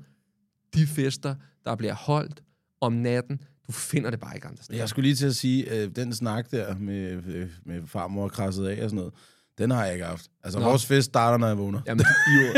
[0.75, 1.35] de fester,
[1.65, 2.43] der bliver holdt
[2.81, 3.39] om natten.
[3.67, 4.79] Du finder det bare ikke andre steder.
[4.79, 8.65] Jeg skulle lige til at sige, at den snak der med, øh, med farmor krasset
[8.67, 9.13] af og sådan noget,
[9.57, 10.25] den har jeg ikke haft.
[10.43, 10.65] Altså, Nå.
[10.65, 11.81] vores fest starter, når jeg vågner.
[11.87, 12.05] Jamen,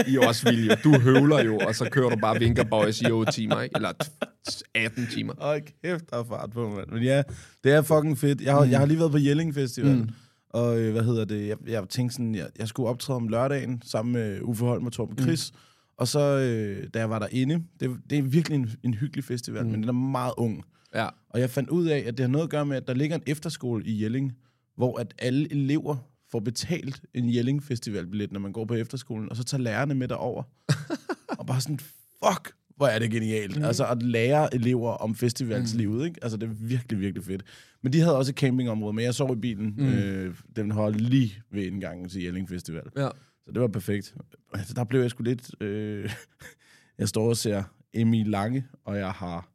[0.08, 0.68] I, I er også vilde.
[0.86, 0.92] jo.
[0.92, 3.76] Du høvler jo, og så kører du bare Vinker Boys i 8 timer, ikke?
[3.76, 5.34] Eller t- 18 timer.
[5.42, 6.90] Åh, kæft, der er fart på, mand.
[6.92, 7.24] Men ja,
[7.64, 8.42] det er fucking fedt.
[8.42, 8.72] Jeg har, mm.
[8.72, 9.96] jeg har lige været på Jelling Festival.
[9.96, 10.10] Mm.
[10.56, 11.48] Og øh, hvad hedder det?
[11.48, 14.92] Jeg, jeg tænkte sådan, jeg, jeg skulle optræde om lørdagen sammen med Uffe Holm og
[14.92, 15.52] Torben Chris.
[15.54, 15.60] Mm.
[15.98, 19.64] Og så, øh, da jeg var derinde, det, det er virkelig en, en hyggelig festival,
[19.64, 19.72] mm.
[19.72, 20.64] men den er meget ung.
[20.96, 21.08] Ja.
[21.30, 23.16] Og jeg fandt ud af, at det har noget at gøre med, at der ligger
[23.16, 24.34] en efterskole i Jelling,
[24.78, 25.96] hvor at alle elever
[26.32, 30.08] får betalt en Jelling Festivalbillet, når man går på efterskolen, og så tager lærerne med
[30.08, 30.44] derover.
[31.40, 33.58] og bare sådan, fuck, hvor er det genialt.
[33.58, 33.64] Mm.
[33.64, 36.06] Altså at lære elever om festivalslivet, mm.
[36.06, 36.20] ikke?
[36.22, 37.44] Altså det er virkelig, virkelig fedt.
[37.86, 39.74] Men de havde også et campingområde, men jeg sov i bilen.
[39.78, 39.88] Mm.
[39.88, 42.84] Øh, den holdt lige ved indgangen til Jelling Festival.
[42.98, 43.10] Ja.
[43.46, 44.16] Så det var perfekt.
[44.54, 45.62] Altså, der blev jeg sgu lidt...
[45.62, 46.10] Øh,
[47.00, 47.64] jeg står og ser
[47.94, 49.50] Emil Lange, og jeg har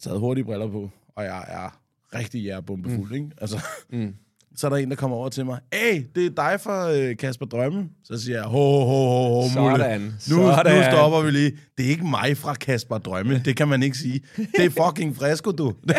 [0.00, 1.80] taget hurtige briller på, og jeg er
[2.18, 3.14] rigtig jærbombefuld, mm.
[3.14, 3.30] ikke?
[3.38, 4.14] Altså, Mm.
[4.56, 5.60] så er der en, der kommer over til mig.
[5.72, 7.88] Hey, det er dig fra øh, Kasper Drømme.
[8.04, 9.76] Så siger jeg, ho, ho, ho, ho, Mulle.
[9.84, 10.02] Sådan.
[10.02, 10.76] Nu, Sådan.
[10.76, 11.58] nu stopper vi lige.
[11.78, 13.42] Det er ikke mig fra Kasper Drømme.
[13.44, 14.20] Det kan man ikke sige.
[14.36, 15.74] Det er fucking fresco, du.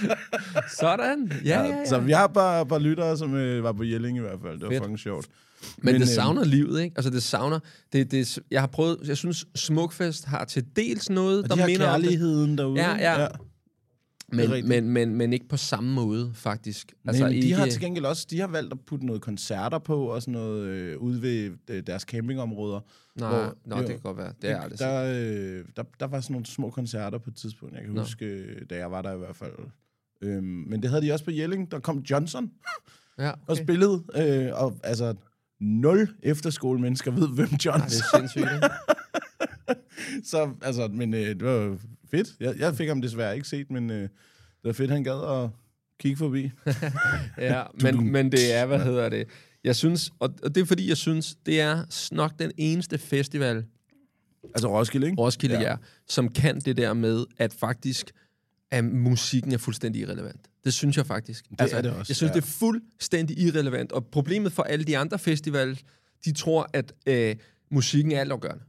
[0.80, 1.32] Sådan.
[1.44, 1.84] Ja, ja, ja.
[1.84, 4.52] Så vi har bare, bare lyttere, som øh, var på Jelling i hvert fald.
[4.52, 4.82] Det var Fedt.
[4.82, 5.26] fucking sjovt.
[5.78, 6.94] Men, Men det øh, savner livet, ikke?
[6.96, 7.58] Altså, det savner...
[7.92, 8.98] Det, det, jeg har prøvet...
[9.06, 12.08] Jeg synes, Smukfest har til dels noget, Og der de har minder om det.
[12.10, 12.80] kærligheden derude.
[12.82, 13.20] Ja, ja.
[13.22, 13.28] ja.
[14.32, 16.92] Men, men, men, men ikke på samme måde, faktisk.
[17.08, 19.78] Altså, Nej, men de har til gengæld også de har valgt at putte noget koncerter
[19.78, 22.80] på og sådan noget øh, ude ved øh, deres campingområder.
[23.20, 23.82] Nej, hvor- nå, jo.
[23.82, 24.32] det kan godt være.
[24.42, 27.74] Det er aldrig der, øh, der, der var sådan nogle små koncerter på et tidspunkt.
[27.74, 28.00] Jeg kan Nå.
[28.00, 29.52] huske, øh, da jeg var der i hvert fald.
[30.22, 31.70] Øhm, men det havde de også på Jelling.
[31.70, 32.50] Der kom Johnson
[33.18, 33.62] Ja, og okay.
[33.62, 34.04] spillede.
[34.16, 35.14] Øh, og altså,
[35.60, 38.48] nul efterskolemennesker ved, hvem Ej, Johnson det er sindssygt?
[40.30, 41.78] Så, altså, men øh, det var
[42.10, 42.28] fedt.
[42.40, 44.10] Jeg, jeg fik ham desværre ikke set, men øh, det
[44.64, 45.50] var fedt, han gad at
[46.00, 46.50] kigge forbi.
[47.38, 49.28] Ja, men, men det er, hvad hedder det?
[49.64, 53.64] Jeg synes, og og det er fordi, jeg synes, det er nok den eneste festival,
[54.54, 55.22] Altså Roskilde, ikke?
[55.22, 55.60] Roskilde Ja.
[55.62, 55.68] ja.
[55.68, 55.76] er,
[56.08, 58.12] som kan det der med, at faktisk
[58.70, 60.40] at musikken er fuldstændig irrelevant.
[60.64, 61.44] Det synes jeg faktisk.
[61.58, 62.34] Altså, er det også, Jeg synes, ja.
[62.34, 63.92] det er fuldstændig irrelevant.
[63.92, 65.76] Og problemet for alle de andre festivaler,
[66.24, 67.36] de tror, at øh,
[67.70, 68.64] musikken er altafgørende.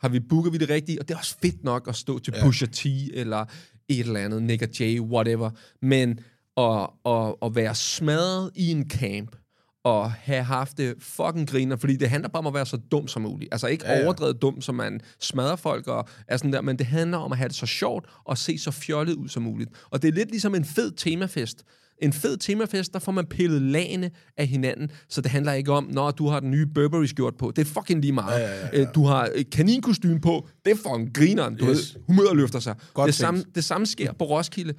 [0.00, 0.98] Har vi booker vi det rigtigt?
[1.00, 2.42] Og det er også fedt nok at stå til Ja.
[2.44, 3.44] Pusha T, eller
[3.88, 5.50] et eller andet, Nick Jay, whatever.
[5.82, 6.18] Men
[6.56, 9.36] at, at, at være smadret i en camp,
[9.84, 13.08] og have haft det fucking griner, fordi det handler bare om at være så dum
[13.08, 13.48] som muligt.
[13.52, 16.78] Altså ikke Ja, ja, overdrevet dum, som man smadrer folk og er sådan der, men
[16.78, 19.70] det handler om at have det så sjovt og se så fjollet ud som muligt.
[19.90, 21.62] Og det er lidt ligesom en fed temafest.
[22.02, 25.88] En fed temafest, der får man pillet lagene af hinanden, så det handler ikke om,
[25.92, 27.52] når du har den nye Burberry skjort på.
[27.56, 28.40] Det er fucking lige meget.
[28.40, 28.80] Ja, ja, ja, ja.
[28.80, 30.48] Øh, Du har et kaninkostyme på.
[30.64, 31.56] Det er fucking grineren.
[31.56, 31.94] Du Yes.
[31.94, 32.74] ved, humøret løfter sig.
[32.94, 34.74] Godt det, samme, det samme sker på Roskilde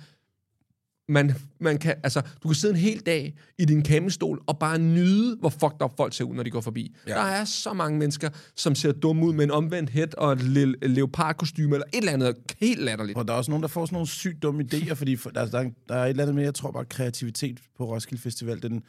[1.09, 4.79] man, man kan, altså, du kan sidde en hel dag i din campingstol og bare
[4.79, 6.95] nyde, hvor fucked up folk ser ud, når de går forbi.
[7.07, 7.13] Ja.
[7.13, 10.41] Der er så mange mennesker, som ser dumme ud med en omvendt hæt og et
[10.41, 13.17] le- leopardkostyme eller et eller andet helt latterligt.
[13.17, 15.57] Og der er også nogen, der får sådan nogle sygt dumme idéer, fordi for, altså,
[15.57, 18.83] der, der er et eller andet med, jeg tror bare, kreativitet på Roskilde Festival, den,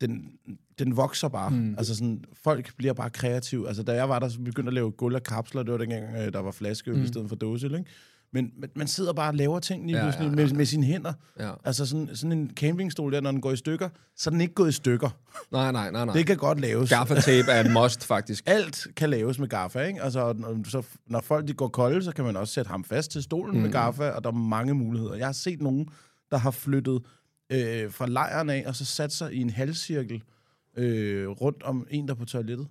[0.00, 0.30] den,
[0.78, 1.50] den vokser bare.
[1.50, 1.74] Mm.
[1.78, 3.68] Altså sådan, folk bliver bare kreative.
[3.68, 6.04] Altså, da jeg var der, så begyndte at lave guld og kapsler, det var dengang,
[6.16, 7.02] øh, der var flaske mm.
[7.02, 7.84] i stedet for dåse, ikke?
[8.32, 10.46] Men, man sidder bare og laver ting lige Ja, pludselig ja, ja.
[10.46, 11.12] Med, med sine hænder.
[11.40, 11.52] Ja.
[11.64, 14.54] Altså sådan, sådan en campingstol der, når den går i stykker, så er den ikke
[14.54, 15.10] gået i stykker.
[15.52, 16.14] Nej, nej, nej, nej.
[16.14, 16.90] Det kan godt laves.
[16.90, 18.44] Gaffatape er et must, faktisk.
[18.56, 20.02] Alt kan laves med gaffa, ikke?
[20.02, 23.10] Altså, når, så, når folk de går kolde, så kan man også sætte ham fast
[23.10, 23.62] til stolen mm.
[23.62, 25.14] med gaffa, og der er mange muligheder.
[25.14, 25.88] Jeg har set nogen,
[26.30, 27.02] der har flyttet
[27.52, 30.22] øh, fra lejren af, og så sat sig i en halvcirkel
[30.76, 32.66] øh, rundt om en, der er på toilettet.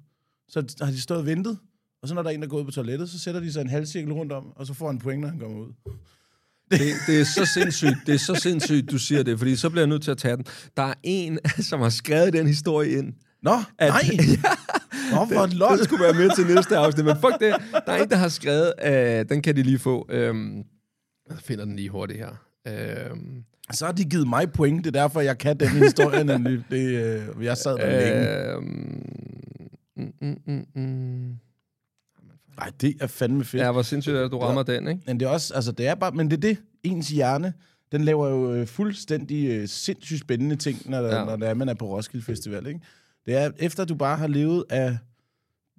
[0.50, 1.58] Så har de stået og ventet,
[2.02, 3.62] og så når der er en, der er gået på toilettet, så sætter de sig
[3.62, 5.74] en halvcirkel rundt om, og så får han point, når han kommer ud.
[6.72, 9.82] Det, det er så sindssygt, det er så sindssygt, du siger det, fordi så bliver
[9.82, 10.46] jeg nødt til at tage den.
[10.78, 13.14] Der er en, som har skrevet den historie ind.
[13.44, 14.02] Nå, At- nej!
[15.14, 15.78] Nå, hvor lol!
[15.78, 17.56] Det skulle være med til næste afsnit, men fuck det.
[17.86, 20.06] Der er en, der har skrevet, øh, den kan de lige få.
[20.10, 20.58] Øhm,
[21.30, 22.30] jeg finder den lige hurtigt her.
[22.68, 26.64] Øhm, Så har de givet mig point, det er derfor, jeg kan den historie, nemlig.
[26.72, 27.04] Det,
[27.38, 28.54] øh, jeg sad der længe.
[28.54, 29.04] øhm,
[29.98, 31.34] mm, mm, mm, mm.
[32.60, 33.64] Nej, det er fandme fedt.
[33.64, 35.02] Ja, hvor sindssygt er det, du rammer den, ikke?
[35.06, 37.54] Men det er også, altså det er bare, men det er det, ens hjerne,
[37.92, 41.26] den laver jo øh, fuldstændig øh, sindssygt spændende ting, når, der, ja.
[41.26, 42.80] Når det er, man er på Roskilde Festival, ikke?
[43.26, 44.98] Det er, efter du bare har levet af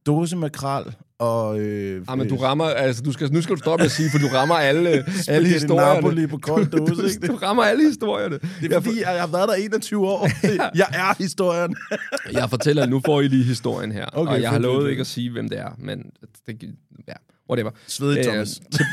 [0.07, 1.61] dåse makrel og...
[1.61, 4.11] Øh, Ja, men du rammer, altså, du skal, nu skal du stoppe med at sige,
[4.11, 4.91] for du rammer alle,
[5.29, 5.95] alle historierne.
[6.01, 7.27] Napoli på kold dåse, du, ikke?
[7.27, 8.39] du rammer alle historierne.
[8.61, 10.29] Det er fordi, jeg, jeg har været der 21 år.
[10.83, 11.77] Jeg er historien.
[12.33, 14.07] Jeg fortæller, nu får I lige historien her.
[14.13, 16.03] Okay, og jeg har lovet fedt, ikke at sige, hvem det er, men
[16.47, 16.75] det,
[17.09, 17.13] ja,
[17.51, 17.71] whatever.
[17.87, 18.61] Svedig Øh, Thomas.
[18.73, 18.85] til,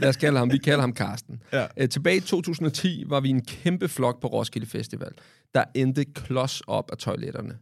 [0.00, 1.42] lad os kalde ham, vi kalder ham Karsten.
[1.52, 1.66] Ja.
[1.76, 5.10] Øh, tilbage i 2010 var vi en kæmpe flok på Roskilde Festival,
[5.54, 7.54] der endte klods op af toiletterne.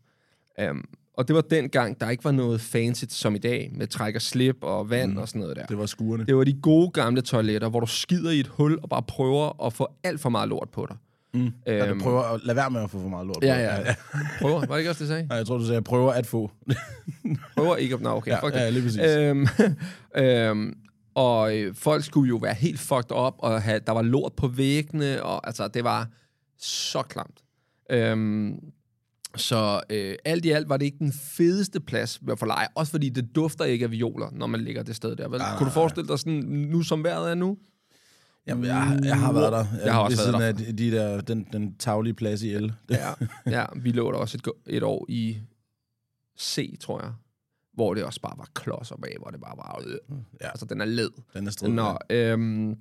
[0.71, 0.85] Um,
[1.17, 4.23] og det var dengang, der ikke var noget fancy som i dag, med træk og
[4.23, 5.19] slip og vand mm.
[5.19, 5.67] og sådan noget der.
[5.67, 6.25] Det var skurene.
[6.27, 9.67] Det var de gode gamle toiletter, hvor du skider i et hul og bare prøver
[9.67, 10.97] at få alt for meget lort på dig.
[11.35, 11.53] Mm.
[11.67, 12.01] Ja, du Øhm.
[12.01, 13.37] prøver at lade være med at få for meget lort.
[13.41, 13.47] på.
[13.47, 13.95] Ja, ja.
[14.41, 15.27] Prøver, var det ikke også det, sagde?
[15.27, 16.51] Nej, jeg tror, du sagde, jeg prøver at få.
[17.57, 18.01] Prøver ikke at...
[18.01, 19.01] Nå, okay, Ja, fuck ja, lige præcis.
[19.01, 19.47] Øhm,
[20.25, 20.75] øhm,
[21.15, 24.49] og øh, folk skulle jo være helt fucked op, og have, der var lort på
[24.49, 26.09] væggene, og altså, det var
[26.59, 27.41] så klamt.
[27.91, 28.55] Øhm,
[29.37, 32.69] Så øh, alt i alt var det ikke den fedeste plads at få lege.
[32.75, 35.29] Også fordi det dufter ikke af violer, når man ligger det sted der.
[35.29, 35.39] Vel?
[35.39, 37.59] Nej, Kunne du nej, forestille dig sådan, nu som vejret er nu?
[38.47, 39.65] Jamen, jeg, jeg har været der.
[39.85, 42.73] Jeg har også været siden af de, de der, den, den taglige plads i el.
[42.91, 43.13] Ja,
[43.47, 45.39] ja vi lå der også et, et år i
[46.41, 47.13] C, tror jeg.
[47.75, 49.83] Hvor det også bare var klodser bag, hvor det bare var...
[49.87, 50.19] Øh.
[50.41, 50.49] Ja.
[50.49, 51.11] Altså, den er led.
[51.35, 51.69] Den er strid.
[51.69, 52.77] Nå, øhm,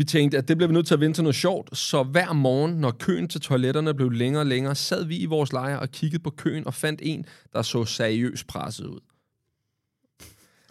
[0.00, 2.32] vi tænkte, at det bliver vi nødt til at vinde til noget sjovt, så hver
[2.32, 5.90] morgen, når køen til toiletterne blev længere og længere, sad vi i vores lejr og
[5.90, 9.00] kiggede på køen og fandt en, der så seriøst presset ud.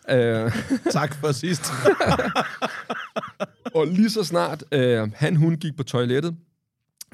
[0.10, 0.52] øh,
[0.92, 1.64] Tak for sidst.
[3.76, 6.36] og lige så snart øh, han, hun gik på toilettet,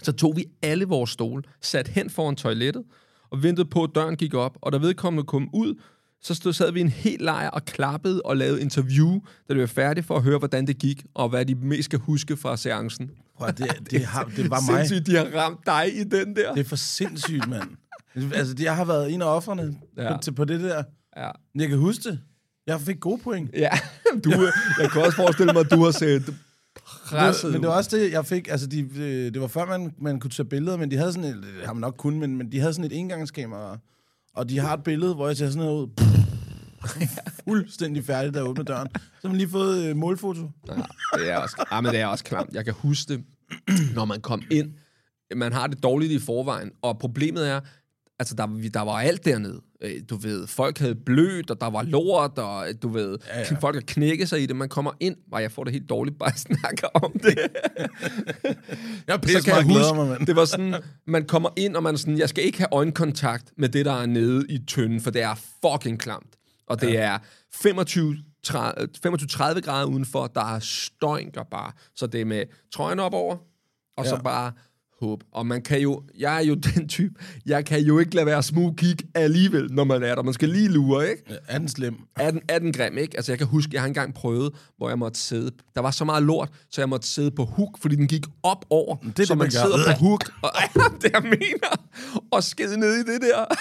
[0.03, 2.83] så tog vi alle vores stole, sat hen foran toilettet,
[3.29, 4.57] og ventede på, at døren gik op.
[4.61, 5.81] Og da vedkommende kom ud,
[6.21, 9.67] så stod, sad vi en hel lejr og klappede og lavede interview, da det var
[9.67, 13.11] færdigt, for at høre, hvordan det gik, og hvad de mest skal huske fra seancen.
[13.37, 14.87] Prøv, det, det, har, det var mig.
[14.87, 16.53] Sindssygt, de har ramt dig i den der.
[16.53, 17.69] Det er for sindssygt, mand.
[18.33, 20.17] Altså, jeg har været en af offrene Ja.
[20.25, 20.83] på, på det der.
[21.17, 21.29] Ja.
[21.55, 22.19] Jeg kan huske det.
[22.67, 23.49] Jeg fik gode point.
[23.53, 23.69] ja.
[24.23, 24.31] Du,
[24.81, 26.35] jeg kan også forestille mig, at du har set
[27.05, 28.47] presset Men det var også det, jeg fik.
[28.47, 31.29] Altså, de, øh, det var før, man, man kunne tage billeder, men de havde sådan
[31.29, 33.77] et, det har man nok kun, men, men de havde sådan et engangskamera.
[34.35, 35.87] Og de har et billede, hvor jeg ser sådan noget ud.
[37.47, 38.87] Fuldstændig færdig, jeg åbner døren.
[38.95, 40.51] Så har man lige fået øh, målfoto.
[40.67, 40.73] Ja,
[41.19, 42.53] det er også, ja, men det er også klamt.
[42.53, 43.23] Jeg kan huske det,
[43.95, 44.73] når man kom ind.
[45.35, 47.59] Man har det dårligt i forvejen, og problemet er,
[48.19, 49.61] altså der, der var alt dernede.
[49.81, 53.39] Øh, Du ved, folk havde blødt, og der var lort, og øh, du ved, ja,
[53.39, 54.55] Ja, folk har knækket sig i det.
[54.55, 57.37] Man kommer ind, og jeg får det helt dårligt bare at snakke om det.
[59.07, 60.75] Jeg er så pisse kan jeg huske, mig, det var sådan,
[61.07, 63.93] man kommer ind, og man er sådan, jeg skal ikke have øjenkontakt med det, der
[64.01, 66.35] er nede i tønden, for det er fucking klamt.
[66.67, 66.99] Og det ja.
[66.99, 67.17] er
[67.53, 71.71] 25 25-30 grader udenfor, der er støjnker bare.
[71.95, 73.35] Så det er med trøjen op over,
[73.97, 74.09] og ja.
[74.09, 74.21] så Ja.
[74.21, 74.51] bare
[75.01, 75.23] håb.
[75.31, 77.13] Og man kan jo, jeg er jo den type,
[77.45, 80.23] jeg kan jo ikke lade være smug kig alligevel, når man er der.
[80.23, 81.23] Man skal lige lure, ikke?
[81.47, 81.95] Er den slem?
[82.15, 83.17] Er den, er den grim, ikke?
[83.17, 85.51] Altså, jeg kan huske, jeg har engang prøvet, hvor jeg måtte sidde.
[85.75, 88.65] Der var så meget lort, så jeg måtte sidde på hook, fordi den gik op
[88.69, 88.95] over.
[88.95, 89.49] Det er så det, man man gør.
[89.77, 90.51] sidder på hook, og
[91.01, 91.87] det jeg mener,
[92.31, 93.45] og skede ned i det der.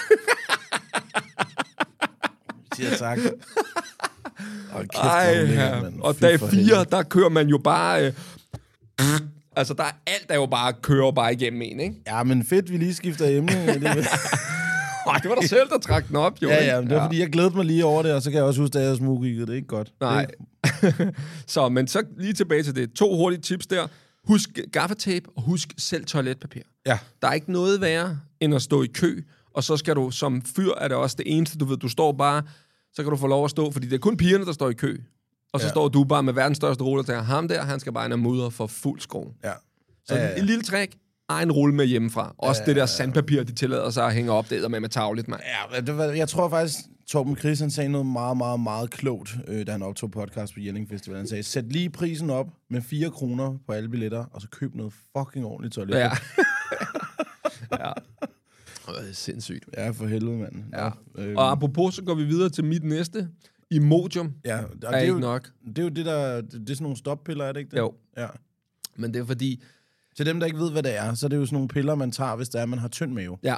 [2.75, 3.19] Siger tak.
[4.71, 5.81] Hold kæft, Ej, er ja.
[5.81, 6.01] mand.
[6.01, 6.85] og Fy dag for 4, helvede.
[6.91, 8.05] der kører man jo bare...
[8.05, 8.13] Øh,
[9.55, 11.95] altså, der er alt, der jo bare kører bare igennem en, ikke?
[12.07, 13.51] Ja, men fedt, vi lige skifter emne.
[13.73, 14.07] Det,
[15.07, 16.49] Ej, det var dig selv, der trak den op, jo.
[16.49, 18.37] ja, ja, men det var fordi, jeg glædede mig lige over det, og så kan
[18.37, 19.45] jeg også huske, at jeg smugkiggede.
[19.45, 19.91] Det er ikke godt.
[19.99, 20.27] Nej.
[21.47, 22.93] så, men så lige tilbage til det.
[22.93, 23.87] To hurtige tips der.
[24.27, 26.61] Husk gaffatape, og husk selv toiletpapir.
[26.85, 26.99] Ja.
[27.21, 29.21] Der er ikke noget værre, end at stå i kø,
[29.53, 32.11] og så skal du, som fyr er det også det eneste, du ved, du står
[32.11, 32.43] bare,
[32.95, 34.73] så kan du få lov at stå, fordi det er kun pigerne, der står i
[34.73, 34.97] kø.
[35.53, 35.71] Og så ja.
[35.71, 38.13] Står du bare med verdens største rulle og tænker, ham der, han skal bare ind
[38.13, 39.33] og mudre for fuld skrue.
[39.43, 39.51] Ja.
[40.05, 40.95] Så Ja, ja, en lille trick,
[41.29, 42.35] egen rulle med hjemmefra.
[42.37, 45.27] Også Ja, det der sandpapir, de tillader sig at hænge op, det med med tavligt,
[45.27, 45.41] mand.
[45.73, 46.75] Ja, det var, jeg tror faktisk,
[47.07, 50.59] Torben Chris, han sagde noget meget, meget, meget klogt, øh, da han optog podcast på
[50.59, 51.17] Jelling Festival.
[51.17, 54.75] Han sagde, sæt lige prisen op med 4 kroner på alle billetter, og så køb
[54.75, 55.97] noget fucking ordentligt toilet.
[55.97, 56.11] Ja.
[57.85, 57.91] ja.
[58.91, 59.65] Det er sindssygt.
[59.77, 60.63] ja for helvede, mand.
[60.73, 60.89] Ja.
[61.17, 63.29] Øh, Og apropos, så går vi videre til mit næste.
[63.71, 65.51] Imodium ja, og er, det, er ikke jo, nok.
[65.67, 66.41] det er jo det, der...
[66.41, 67.77] Det, er sådan nogle stoppiller, er det ikke det?
[67.77, 67.93] Jo.
[68.17, 68.27] Ja.
[68.95, 69.63] Men det er fordi,
[70.17, 71.95] Til dem, der ikke ved, hvad det er, så er det jo sådan nogle piller,
[71.95, 73.37] man tager, hvis det er, man har tynd mave.
[73.43, 73.55] ja,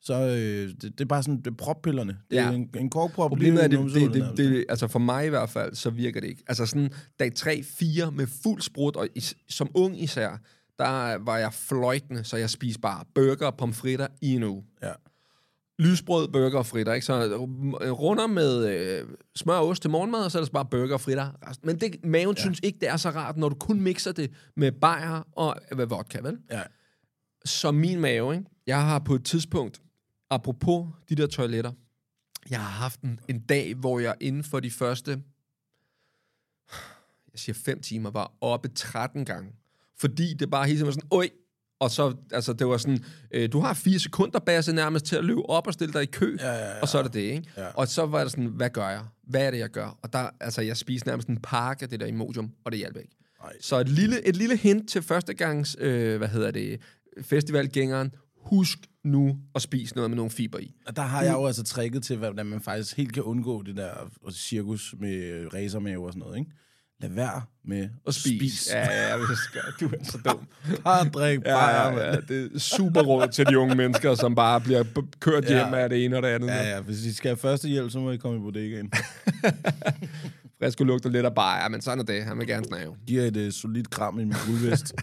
[0.00, 2.16] Så øh, det, det er bare sådan, det er proppillerne.
[2.30, 2.44] Det Ja.
[2.46, 3.30] er en, en korkprop.
[3.30, 4.36] Problemet er, det, det, det, nærmest.
[4.36, 6.42] det, altså for mig i hvert fald, så virker det ikke.
[6.46, 10.40] Altså sådan dag 3, 4 med fuld sprut, og is, som ung især,
[10.78, 14.64] der var jeg fløjtende, så jeg spiste bare burger og pomfritter i en uge.
[14.82, 14.92] Ja.
[15.78, 17.06] Lysbrød, burger og fritter, ikke?
[17.06, 17.24] Så
[17.82, 20.94] øh, runder med øh, smør og ost til morgenmad, og så er det bare burger
[20.94, 21.56] og fritter.
[21.62, 22.40] Men det, maven ja.
[22.40, 25.90] synes ikke, det er så rart, når du kun mixer det med bajer og øh,
[25.90, 26.38] vodka, vel?
[26.50, 26.62] Ja.
[27.44, 28.46] Så min mave, ikke?
[28.66, 29.82] Jeg har på et tidspunkt,
[30.30, 31.72] apropos de der toiletter,
[32.50, 35.10] jeg har haft en, en dag, hvor jeg inden for de første,
[37.32, 39.52] jeg siger fem timer, var oppe 13 gange.
[40.00, 41.28] Fordi det bare hele tiden var sådan, oj,
[41.80, 45.24] og så, altså det var sådan, øh, du har fire sekunder base nærmest til at
[45.24, 46.80] løbe op og stille dig i kø, Ja, ja, ja.
[46.80, 47.44] og så er det det, ikke?
[47.56, 47.66] Ja.
[47.66, 49.02] Og så var det sådan, hvad gør jeg?
[49.22, 49.98] Hvad er det, jeg gør?
[50.02, 52.96] Og der, altså, jeg spiste nærmest en pakke af det der Imodium, og det hjalp
[52.96, 53.16] ikke.
[53.44, 53.52] Ej.
[53.60, 56.80] Så et lille, et lille hint til førstegangs, øh, hvad hedder det,
[57.22, 58.10] festivalgængeren.
[58.36, 60.74] Husk nu at spise noget med nogle fiber i.
[60.86, 63.76] Og der har jeg jo altså tricket til, hvordan man faktisk helt kan undgå det
[63.76, 63.92] der
[64.32, 66.50] cirkus med racermave og sådan noget, ikke?
[67.00, 68.36] Lad være med Og spise.
[68.38, 68.76] spise.
[68.76, 69.16] Ja, ja.
[69.80, 70.46] Du er så dum.
[70.84, 72.22] Bare drik, Ja, bare, ja, ja, mand.
[72.28, 74.84] det er super råd til de unge mennesker, som bare bliver
[75.20, 75.64] kørt Ja.
[75.64, 76.46] hjem af det ene og det andet.
[76.48, 78.92] Ja, ja, hvis I skal have første hjælp, så må I komme i bodegaen.
[80.62, 82.24] Frisk lugter lidt af bajer, men sådan er det.
[82.24, 82.96] Han vil gerne snave.
[83.06, 84.94] Giver et uh, solidt kram i min guldvest.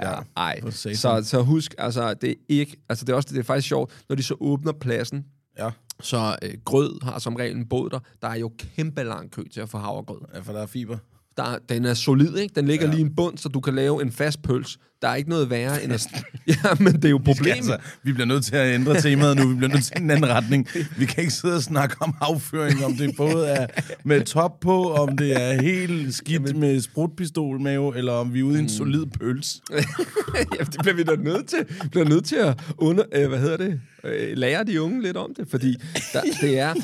[0.00, 0.60] Ja, Ja, ej.
[0.70, 3.92] Så, så husk, altså, det er ikke, altså, det er også, det er faktisk sjovt,
[4.08, 5.24] når de så åbner pladsen,
[5.58, 5.70] Ja.
[6.02, 7.98] Så øh, grød har som regel en båd der.
[8.22, 10.18] Der er jo kæmpe lang kø til at få havregrød.
[10.34, 10.96] ja, for der er fiber.
[11.36, 12.54] Der, er- den er solid, ikke?
[12.54, 12.90] Den ligger ja.
[12.92, 14.78] Lige i en bund, så du kan lave en fast pøls.
[15.02, 16.06] Der er ikke noget værre end at...
[16.46, 17.56] ja, men det er jo problemet.
[17.56, 19.48] Altså, vi bliver nødt til at ændre temaet nu.
[19.48, 20.68] Vi bliver nødt til en anden retning.
[20.98, 23.66] Vi kan ikke sidde og snakke om afføring, om det både er
[24.04, 28.58] med top på, om det er helt skidt med sprutpistolmave, eller om vi er ude
[28.58, 29.60] i en solid pøls.
[30.58, 31.58] ja, det bliver vi da nødt til.
[31.82, 33.80] Vi bliver nødt til at under, øh, hvad hedder det?
[34.08, 35.76] Øh, lære de unge lidt om det, fordi
[36.12, 36.74] der, det er...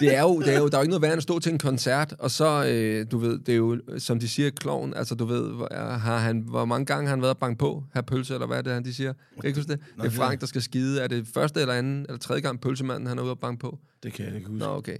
[0.00, 1.52] Det er, jo, det er jo, der er jo ikke noget værd at stå til
[1.52, 5.14] en koncert, og så, øh, du ved, det er jo, som de siger, kloven, altså
[5.14, 7.84] du ved, hvor, er- har han, hvor mange gange har han været at banke på,
[7.94, 9.12] her pølse, eller hvad er det, han de siger?
[9.40, 9.80] Kan ikke huske det?
[9.96, 11.00] Det er Frank, der skal skide.
[11.00, 13.78] Er det første eller anden, eller tredje gang pølsemanden, han er ude at banke på?
[14.02, 14.58] Det kan jeg ikke huske.
[14.58, 14.96] Nå, okay.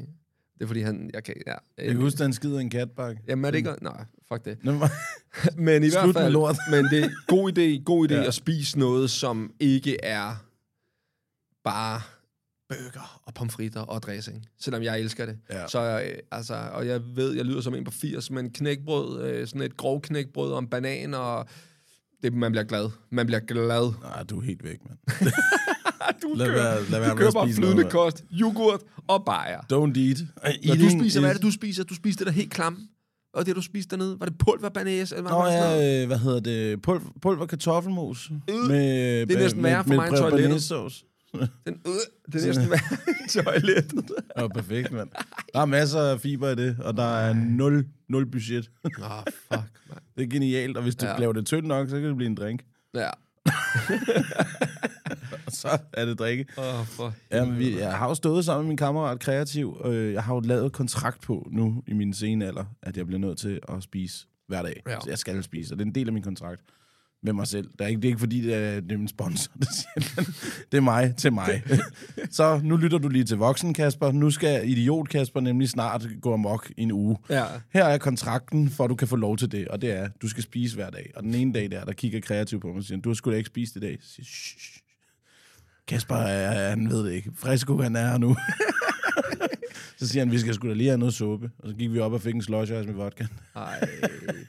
[0.59, 1.55] Det er fordi, han, jeg kan, ja.
[1.79, 3.21] Jeg kan huske, at han skider en katbakke.
[3.29, 4.57] Jamen er det ikke, nej, fuck det.
[5.57, 6.35] Men i hvert fald,
[6.71, 8.27] men det er god idé, god idé ja.
[8.27, 10.45] at spise noget, som ikke er
[11.65, 12.01] bare
[12.69, 14.47] burger og pomfritter og dressing.
[14.61, 15.39] Selvom jeg elsker det.
[15.51, 15.69] Ja.
[15.69, 19.47] Så øh, altså, og jeg ved, jeg lyder som en på 80, men knækbrød, øh,
[19.47, 21.47] sådan et grov knækbrød og en banan, og
[22.23, 22.91] det, man bliver glad.
[23.11, 23.93] Man bliver glad.
[24.03, 24.99] Nej, du er helt væk, mand.
[26.23, 29.61] du Lad køber, være- lad være du køber spise flydende noget, kost, yoghurt og bajer.
[29.61, 30.19] Don't eat.
[30.65, 31.85] Når du spiser, hvad er det, du spiser?
[31.85, 32.79] Du spiser det der helt klam.
[33.35, 35.13] Og det, du spiste dernede, var det pulverbanæs?
[35.13, 36.83] Eller Nå ja, øh, hvad hedder det?
[36.83, 38.31] Pulver, pulver kartoffelmos.
[38.51, 41.05] Øh, med, det er næsten værre for med, mig end toilettet.
[41.33, 41.51] Den,
[41.87, 41.93] øh,
[42.33, 44.11] det er næsten end toilettet.
[44.55, 45.09] Perfekt, mand.
[45.55, 48.71] Der er masser af fiber i det, og der er nul, nul budget.
[48.85, 49.99] Åh, oh, fuck, man.
[50.17, 51.19] Det er genialt, og hvis du Ja.
[51.19, 52.65] laver det tyndt nok, så kan det blive en drink.
[52.95, 53.11] Ja.
[55.47, 56.47] Og så er det drikke.
[56.59, 59.95] Åh, oh, for Jamen, vi, jeg har jo stået sammen med min kammerat kreativ, og
[59.95, 63.21] øh, jeg har jo lavet kontrakt på nu i min sene alder, at jeg bliver
[63.21, 64.83] nødt til at spise hver dag.
[64.89, 65.01] Ja.
[65.01, 66.63] Så jeg skal spise, og det er en del af min kontrakt
[67.23, 67.69] med mig selv.
[67.73, 70.23] Det er ikke, det er ikke fordi, det er, det er min sponsor, der siger
[70.25, 70.27] det.
[70.73, 71.63] Det er mig til mig.
[72.31, 74.13] så nu lytter du lige til voksen, Kasper.
[74.13, 77.17] Nu skal idiot Kasper nemlig snart gå amok i en uge.
[77.31, 77.45] Ja.
[77.73, 80.29] Her er kontrakten, for at du kan få lov til det, og det er, du
[80.29, 81.11] skal spise hver dag.
[81.17, 83.31] Og den ene dag der, der kigger kreativ på mig og siger, du har sgu
[83.31, 83.99] da ikke spist i dag.
[84.03, 84.79] Så siger, "Shh.
[85.89, 87.31] Kasper, er, han ved det ikke.
[87.37, 88.37] Fresco, han er her nu.
[89.99, 91.51] så siger han, vi skal sgu da lige have noget suppe.
[91.59, 93.27] Og så gik vi op og fik en slush med vodka.
[93.57, 94.47] Ej, helvede.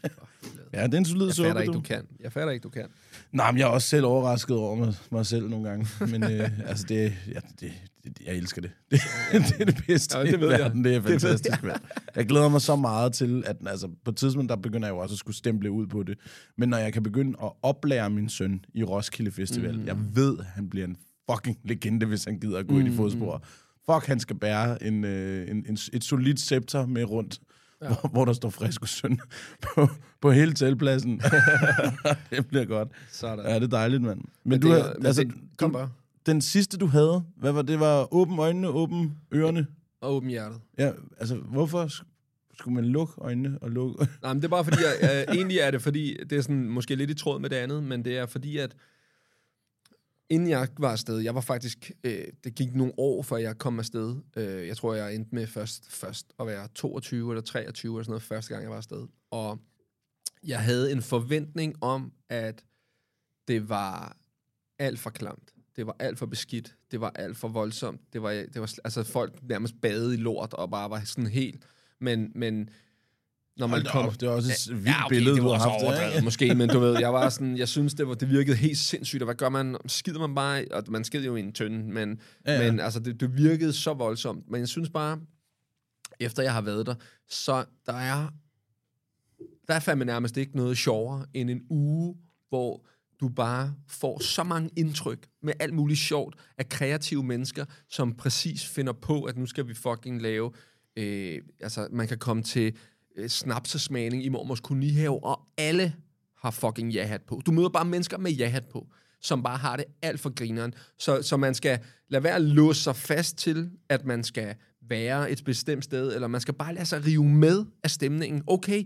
[0.73, 1.77] Ja, det er en solid Jeg suppe, fatter ikke, du.
[1.77, 2.07] du kan.
[2.19, 2.85] Jeg fatter ikke, du kan.
[3.31, 5.87] Nej, men jeg er også selv overrasket over mig, mig selv nogle gange.
[5.99, 7.71] Men øh, altså, det, ja, det,
[8.03, 8.71] det, jeg elsker det.
[8.91, 9.01] Det,
[9.49, 10.59] det er det bedste Ja, det ved i jeg.
[10.59, 10.83] verden.
[10.83, 11.81] Det er Det ved fantastisk, mand.
[12.15, 14.97] Jeg glæder mig så meget til, at altså, på et tidspunkt, der begynder jeg jo
[14.97, 16.17] også at skulle stemple ud på det.
[16.57, 19.85] Men når jeg kan begynde at oplære min søn i Roskilde Festival, mm.
[19.85, 20.97] jeg ved, at han bliver en
[21.31, 22.85] fucking legende, hvis han gider at gå mm.
[22.85, 23.43] i de fodspor.
[23.91, 27.39] Fuck, han skal bære en, øh, en, en, et solidt scepter med rundt,
[27.83, 27.87] ja.
[27.87, 29.19] hvor, hvor der står frisk søn
[29.75, 29.87] på,
[30.21, 31.21] på hele teltpladsen.
[32.31, 32.87] det bliver godt.
[33.11, 33.45] Sådan.
[33.45, 34.17] Ja, det er dejligt, mand.
[34.19, 35.89] Men, Men du, det, har, men altså, det, kom du, bare.
[36.25, 37.79] den sidste, du havde, hvad var det?
[37.79, 39.67] var åben øjnene, åben ørerne.
[40.01, 40.59] Og åbne hjertet.
[40.77, 44.07] Ja, altså, hvorfor sk- skulle man lukke øjnene og lukke...
[44.21, 46.69] Nej, men det er bare fordi, jeg, øh, egentlig er det fordi, det er sådan
[46.69, 48.75] måske lidt i tråd med det andet, men det er fordi, at
[50.33, 53.79] inden jeg var afsted, jeg var faktisk, øh, det gik nogle år, før jeg kom
[53.79, 54.15] afsted.
[54.37, 58.11] Øh, jeg tror, jeg endte med først, først at være 22 eller 23 eller sådan
[58.11, 59.07] noget, første gang jeg var afsted.
[59.31, 59.59] Og
[60.43, 62.63] jeg havde en forventning om, at
[63.47, 64.17] det var
[64.79, 65.53] alt for klamt.
[65.75, 66.75] Det var alt for beskidt.
[66.91, 68.01] Det var alt for voldsomt.
[68.13, 71.65] Det var, det var, altså folk nærmest badede i lort og bare var sådan helt...
[71.99, 72.69] Men, men
[73.57, 74.11] når man kommer...
[74.11, 75.83] op, det er også et vildt Ja, okay, billede, det du var har haft.
[75.83, 76.23] overdrevet, ikke?
[76.23, 79.21] måske, men du ved, jeg var sådan, jeg synes, det, var, det virkede helt sindssygt,
[79.21, 79.77] og hvad gør man?
[79.87, 82.65] Skider man bare, og man skider jo i en tynde, men, Ja, ja, ja.
[82.65, 82.71] ja.
[82.71, 84.43] men altså, det, det virkede så voldsomt.
[84.49, 85.19] Men jeg synes bare,
[86.19, 86.95] efter jeg har været der,
[87.29, 88.27] så der er,
[89.67, 92.15] der er fandme nærmest ikke noget sjovere end en uge,
[92.49, 92.85] hvor
[93.19, 98.65] du bare får så mange indtryk med alt muligt sjovt af kreative mennesker, som præcis
[98.67, 100.51] finder på, at nu skal vi fucking lave,
[100.97, 102.75] øh, altså man kan komme til
[103.17, 105.95] øh, snapsesmagning i mormors kolonihave, og alle
[106.37, 107.41] har fucking ja-hat på.
[107.45, 108.87] Du møder bare mennesker med ja-hat på,
[109.21, 110.73] som bare har det alt for grineren.
[110.99, 114.55] Så, så man skal lade være at låse sig fast til, at man skal
[114.89, 118.43] være et bestemt sted, eller man skal bare lade sig rive med af stemningen.
[118.47, 118.83] Okay,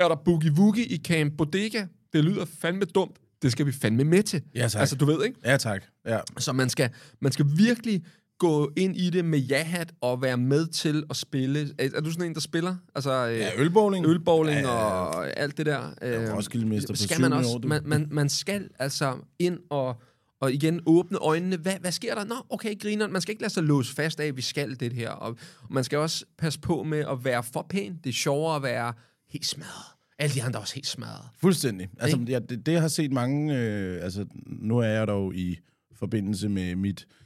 [0.00, 1.86] er der boogie woogie i Camp Bodega?
[2.12, 3.16] Det lyder fandme dumt.
[3.42, 4.42] Det skal vi fandme med til.
[4.54, 4.80] Ja, tak.
[4.80, 5.40] Altså, du ved, ikke?
[5.44, 5.84] Ja, tak.
[6.06, 6.20] Ja.
[6.38, 6.90] Så man skal,
[7.20, 8.04] man skal virkelig
[8.38, 11.74] gå ind i det med ja-hat og være med til at spille.
[11.78, 12.76] Er, er du sådan en, der spiller?
[12.94, 14.06] Altså, øh, ja, ølbowling.
[14.06, 14.84] ølbowling Ja, ja, ja.
[14.84, 15.94] og alt det der.
[16.02, 17.68] Øh, Roskildemester på skal man også, år, du.
[17.68, 20.02] man, man, man skal altså ind og,
[20.40, 21.56] og igen åbne øjnene.
[21.56, 22.24] Hvad, hvad sker der?
[22.24, 23.08] Nå, okay, griner.
[23.08, 25.10] Man skal ikke lade sig låse fast af, at vi skal det her.
[25.10, 27.98] Og, og man skal også passe på med at være for pæn.
[28.04, 28.92] Det er sjovere at være
[29.28, 29.86] helt smadret,
[30.18, 31.28] Alle de andre er også helt smadret.
[31.40, 31.88] Fuldstændig.
[31.98, 33.58] Altså, ja, det, det, har set mange...
[33.58, 35.58] Øh, altså, nu er jeg dog i
[35.94, 37.17] forbindelse med mit øh,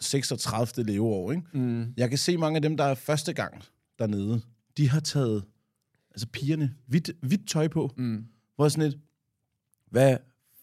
[0.00, 0.84] 36.
[0.86, 1.42] leveår, ikke?
[1.52, 1.94] Mm.
[1.96, 3.62] Jeg kan se mange af dem, der er første gang
[3.98, 4.40] dernede,
[4.76, 5.44] de har taget,
[6.10, 7.90] altså pigerne, hvidt, hvidt tøj på.
[7.96, 8.24] Mm.
[8.56, 9.00] Hvor sådan lidt,
[9.90, 10.16] hvad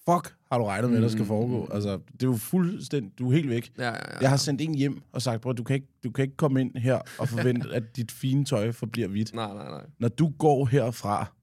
[0.09, 1.67] fuck har du regnet med, der skal Mm, foregå?
[1.71, 3.71] Altså, det er jo fuldstændig, du er helt væk.
[3.77, 4.17] Ja, ja, ja.
[4.21, 6.61] Jeg har sendt en hjem og sagt, bror, du kan ikke, du kan ikke komme
[6.61, 9.33] ind her og forvente, at dit fine tøj forbliver hvidt.
[9.33, 9.85] Nej, nej, nej.
[9.99, 11.33] Når du går herfra,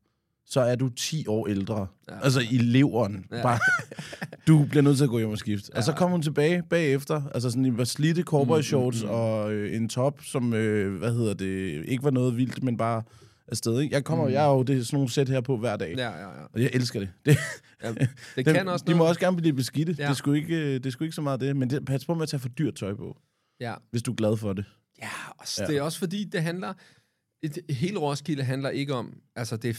[0.46, 1.86] så er du 10 år ældre.
[2.08, 2.20] Ja.
[2.22, 3.24] Altså i leveren.
[3.32, 3.42] Ja.
[3.42, 3.58] Bare,
[4.46, 5.70] du bliver nødt til at gå hjem og skifte.
[5.74, 5.78] Ja.
[5.78, 9.14] Og så kom hun tilbage bagefter, altså sådan i var slidte cowboy shorts mm, mm,
[9.14, 9.20] mm.
[9.20, 13.02] og øh, en top, som, øh, hvad hedder det, ikke var noget vildt, men bare
[13.48, 13.80] afsted.
[13.80, 13.94] Ikke?
[13.94, 14.32] Jeg kommer, mm.
[14.32, 15.94] jeg har jo det, sådan nogle sæt her på hver dag.
[15.96, 16.44] Ja, ja, ja.
[16.54, 17.08] Og jeg elsker det.
[17.26, 17.38] det
[17.82, 17.92] ja
[18.36, 19.08] det dem, kan også de må noget.
[19.08, 19.94] også gerne blive beskidte.
[19.98, 20.02] Ja.
[20.02, 21.56] Det, er sgu ikke, øh, det er sgu ikke så meget det.
[21.56, 23.16] Men det, pas på med at tage for dyrt tøj på,
[23.60, 23.74] Ja.
[23.90, 24.64] hvis du er glad for det.
[25.02, 25.46] Ja, og.
[25.62, 25.66] Ja.
[25.66, 26.72] det er også fordi, det handler...
[27.70, 29.12] Hele Roskilde handler ikke om...
[29.36, 29.76] Altså, det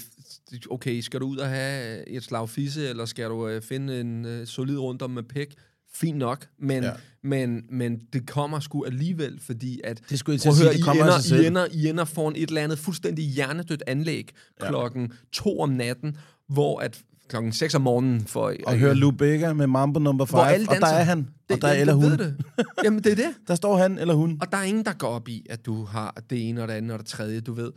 [0.50, 4.02] det- Okay, skal du ud og have et slag fisse, eller skal du øh, finde
[4.02, 5.54] en øh, solid rundt om med pæk?
[5.94, 6.92] Fint nok, men, ja.
[7.22, 10.02] Men, men det kommer sgu alligevel, fordi at...
[10.10, 11.44] Det skulle Prøv at høre, I kommer af sig ender.
[11.44, 14.30] I, ender, I ender foran et eller andet fuldstændig hjernedødt anlæg
[14.62, 14.68] ja.
[14.70, 18.54] klokken to om natten, hvor at klokken 6 om morgenen for...
[18.68, 21.56] Og høre Lou Bega med Mambo number 5, Hvor alle og der er han, det,
[21.56, 22.04] og der er eller hun.
[22.04, 22.36] ved det.
[22.84, 23.30] Jamen, det er det.
[23.48, 24.38] Der står han eller hun.
[24.42, 26.74] Og der er ingen, der går op i, at du har det ene og det
[26.74, 27.72] andet og det tredje, du ved.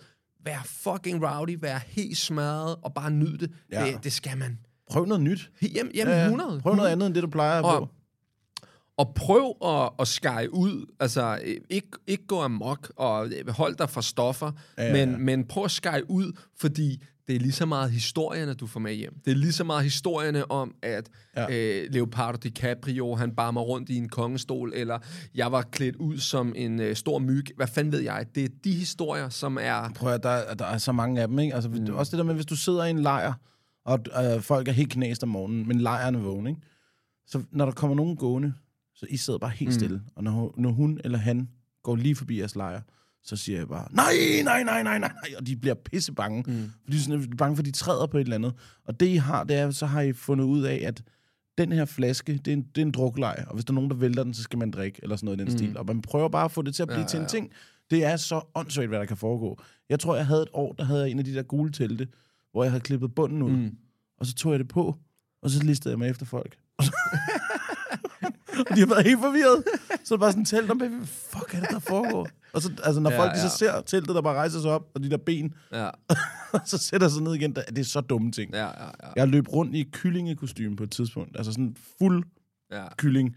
[0.45, 3.51] Vær fucking rowdy, vær helt smadret og bare nyd det.
[3.73, 3.85] Ja.
[3.85, 3.93] Ja.
[3.93, 4.59] Det, det skal man.
[4.91, 5.51] Prøv noget nyt.
[5.75, 6.61] Jamen, jamen 100.
[6.63, 7.89] Prøv noget andet end det, du plejer Og- på.
[9.01, 10.87] Og prøv at, at skære ud.
[11.01, 11.39] Altså,
[11.71, 15.19] ikke, ikke gå amok og hold dig fra stoffer, ja, Ja, men, ja.
[15.19, 18.95] men prøv at skære ud, fordi det er lige så meget historierne, du får med
[18.95, 19.15] hjem.
[19.25, 21.47] Det er lige så meget historierne om, at ja.
[21.51, 24.99] Øh, Leonardo DiCaprio, han barmer rundt i en kongestol, eller
[25.35, 27.45] jeg var klædt ud som en øh, stor myg.
[27.57, 28.27] Hvad fanden ved jeg?
[28.35, 29.91] Det er de historier, som er...
[29.95, 31.55] Prøv at der, der er så mange af dem, ikke?
[31.55, 31.95] Altså, mm.
[31.95, 33.33] Også det der med, hvis du sidder i en lejr,
[33.85, 36.61] og øh, folk er helt knæst om morgenen, men lejren er vågen, ikke?
[37.27, 38.55] Så når der kommer nogen gående,
[39.01, 39.73] så I sidder bare helt Mm.
[39.75, 39.79] mm.
[39.79, 40.03] stille.
[40.17, 41.49] Og når, hun- når hun eller han
[41.83, 42.81] går lige forbi jeres lejr,
[43.23, 44.13] så siger jeg bare, nej,
[44.45, 46.45] nej, nej, nej, nej, og de bliver pisse bange.
[46.47, 46.71] Mm.
[46.85, 48.53] Fordi de er bange for, at de træder på et eller andet.
[48.85, 51.03] Og det I har, det er, så har I fundet ud af, at
[51.59, 53.91] den her flaske, det er en, det er en druklej, og hvis der er nogen,
[53.91, 55.59] der vælter den, så skal man drikke, eller sådan noget i den mm.
[55.59, 55.79] stil.
[55.79, 57.29] Og man prøver bare at få det til at blive ja, til en ja.
[57.29, 57.51] ting.
[57.91, 59.59] Det er så åndssvagt, hvad der kan foregå.
[59.89, 62.09] Jeg tror, jeg havde et år, der havde jeg en af de der gule telte,
[62.53, 63.77] hvor jeg havde klippet bunden ud, mm.
[64.19, 64.97] og så tog jeg det på,
[65.43, 66.57] og så listede jeg mig efter folk.
[66.79, 66.93] Og, så
[68.71, 69.65] og de har været helt forvirret.
[70.05, 72.29] Så er det bare sådan, telt hvad fuck er det, der foregår?
[72.53, 73.49] Og så, altså, når Ja, ja, folk ja.
[73.49, 75.89] så ser teltet, der bare rejser sig op, og de der ben, Ja,
[76.67, 78.53] så sætter sig ned igen, der- det er så dumme ting.
[78.55, 79.09] ja, ja, ja.
[79.17, 81.37] Jeg løb rundt i kyllingekostyme på et tidspunkt.
[81.37, 82.25] Altså sådan fuld
[82.73, 82.85] ja.
[82.97, 83.37] kylling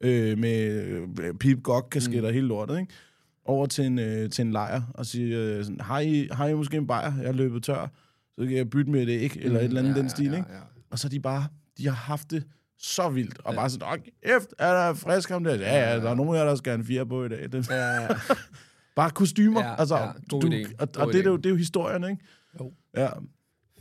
[0.00, 0.84] øh, med
[1.20, 2.26] øh, pip gok kasketter mm.
[2.26, 2.92] og hele lortet, ikke?
[3.44, 6.54] Over til en, øh, til en lejr og sige, øh, sådan, har, I, har I
[6.54, 7.12] måske en bajer?
[7.18, 7.86] Jeg er løbet tør.
[8.38, 10.30] Så kan jeg bytte med et æg, eller et eller andet Mm, ja, den stil,
[10.30, 10.52] ja, ikke?
[10.52, 10.58] ja.
[10.90, 11.46] Og så de bare,
[11.78, 12.44] de har haft det
[12.78, 15.54] så vildt, og bare sådan, efter, er der frisk ham der?
[15.54, 17.52] Ja, ja, der er nogen af jer, der skal have en fire på i dag.
[17.52, 18.08] Det, Ja, ja, ja.
[18.96, 21.26] bare kostymer, Ja, altså, ja, god du, idé, og, god og det, er idé.
[21.26, 22.22] jo, det er jo historien, ikke?
[22.60, 22.72] Jo.
[22.96, 23.08] Ja,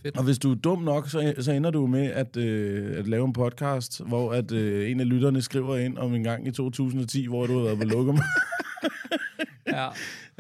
[0.02, 0.18] Fedt.
[0.18, 3.26] og hvis du er dum nok, så, så ender du med at, øh, at lave
[3.26, 7.28] en podcast, hvor at, øh, en af lytterne skriver ind om en gang i 2010,
[7.28, 8.20] hvor du har været på lokum.
[9.68, 9.88] Ja,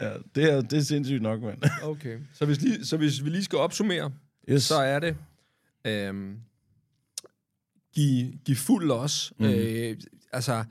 [0.01, 1.61] ja, det er, det er sindssygt nok, mand.
[1.83, 2.17] okay.
[2.33, 4.11] Så hvis, lige, så hvis vi lige skal opsummere,
[4.49, 4.63] Yes.
[4.63, 5.15] så er det...
[5.87, 6.35] Øhm,
[7.93, 9.33] giv, giv fuld los.
[9.39, 9.45] Mm.
[9.45, 9.95] Øh,
[10.33, 10.63] altså,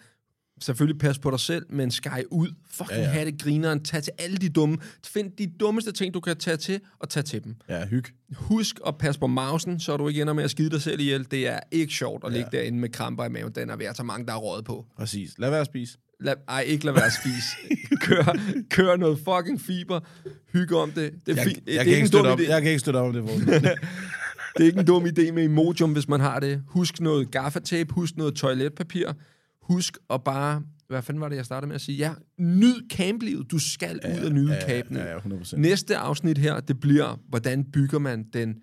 [0.61, 2.49] selvfølgelig pas på dig selv, men skaj ud.
[2.71, 3.85] Fucking ja, Ja, have det grineren.
[3.85, 4.79] Tag til alle de dumme.
[5.07, 7.57] Find de dummeste ting, du kan tage til, og tag til dem.
[7.69, 8.05] Ja, hyg.
[8.37, 11.27] Husk at passe på mausen, så du ikke ender med at skide dig selv ihjel.
[11.31, 12.37] Det er ikke sjovt at Ja.
[12.37, 13.53] ligge derinde med kramper i maven.
[13.55, 14.87] Den er at tage mange, der er rådet på.
[14.97, 15.31] Præcis.
[15.39, 15.99] Lad være at spise.
[16.21, 17.77] Lad, ej, ikke lad være at spise.
[18.07, 18.37] kør,
[18.71, 20.01] kør noget fucking fiber.
[20.53, 21.13] Hygge om det.
[21.27, 21.59] Det er, Jeg, fint.
[21.67, 23.23] jeg, det kan ikke støtte op, jeg kan ikke støtte op om det.
[24.57, 26.63] Det er ikke en dum idé med Imodium, hvis man har det.
[26.67, 29.13] Husk noget gaffatape, husk noget toiletpapir.
[29.63, 30.63] Husk at bare...
[30.89, 31.99] Hvad fanden var det, jeg startede med at sige?
[31.99, 33.51] Ja, nyd camplivet.
[33.51, 35.01] Du skal ud og nyde campene.
[35.01, 35.57] Ja, ja, 100%.
[35.57, 38.55] Næste afsnit her, det bliver, hvordan bygger man den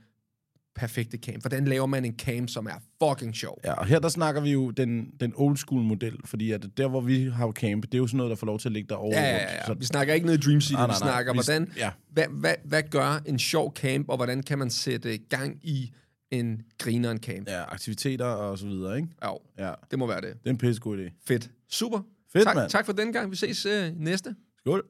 [0.80, 1.42] perfekte camp?
[1.44, 3.60] Hvordan laver man en camp, som er fucking sjov?
[3.64, 6.88] Ja, og her der snakker vi jo den, den old school model, fordi at der,
[6.88, 8.88] hvor vi har camp, det er jo sådan noget, der får lov til at ligge
[8.90, 9.20] der over.
[9.22, 9.74] Ja, ja, ja.
[9.74, 11.08] Vi snakker ikke noget Dream City, Nej, vi nej, nej.
[11.10, 11.92] snakker, Vi- hvordan, ja.
[12.12, 15.92] hvad, hvad, hvad gør en sjov camp, og hvordan kan man sætte gang i
[16.32, 17.48] en grineren camp?
[17.50, 19.08] Ja, aktiviteter og så videre, ikke?
[19.24, 19.32] Ja,
[19.68, 20.34] Ja, det må være det.
[20.34, 21.24] det er en pissegod idé.
[21.28, 21.50] Fedt.
[21.70, 22.00] Super.
[22.34, 22.70] Fedt, tak, mand.
[22.70, 23.32] tak for den gang.
[23.32, 24.36] Vi ses øh, næste.
[24.60, 24.84] Skål.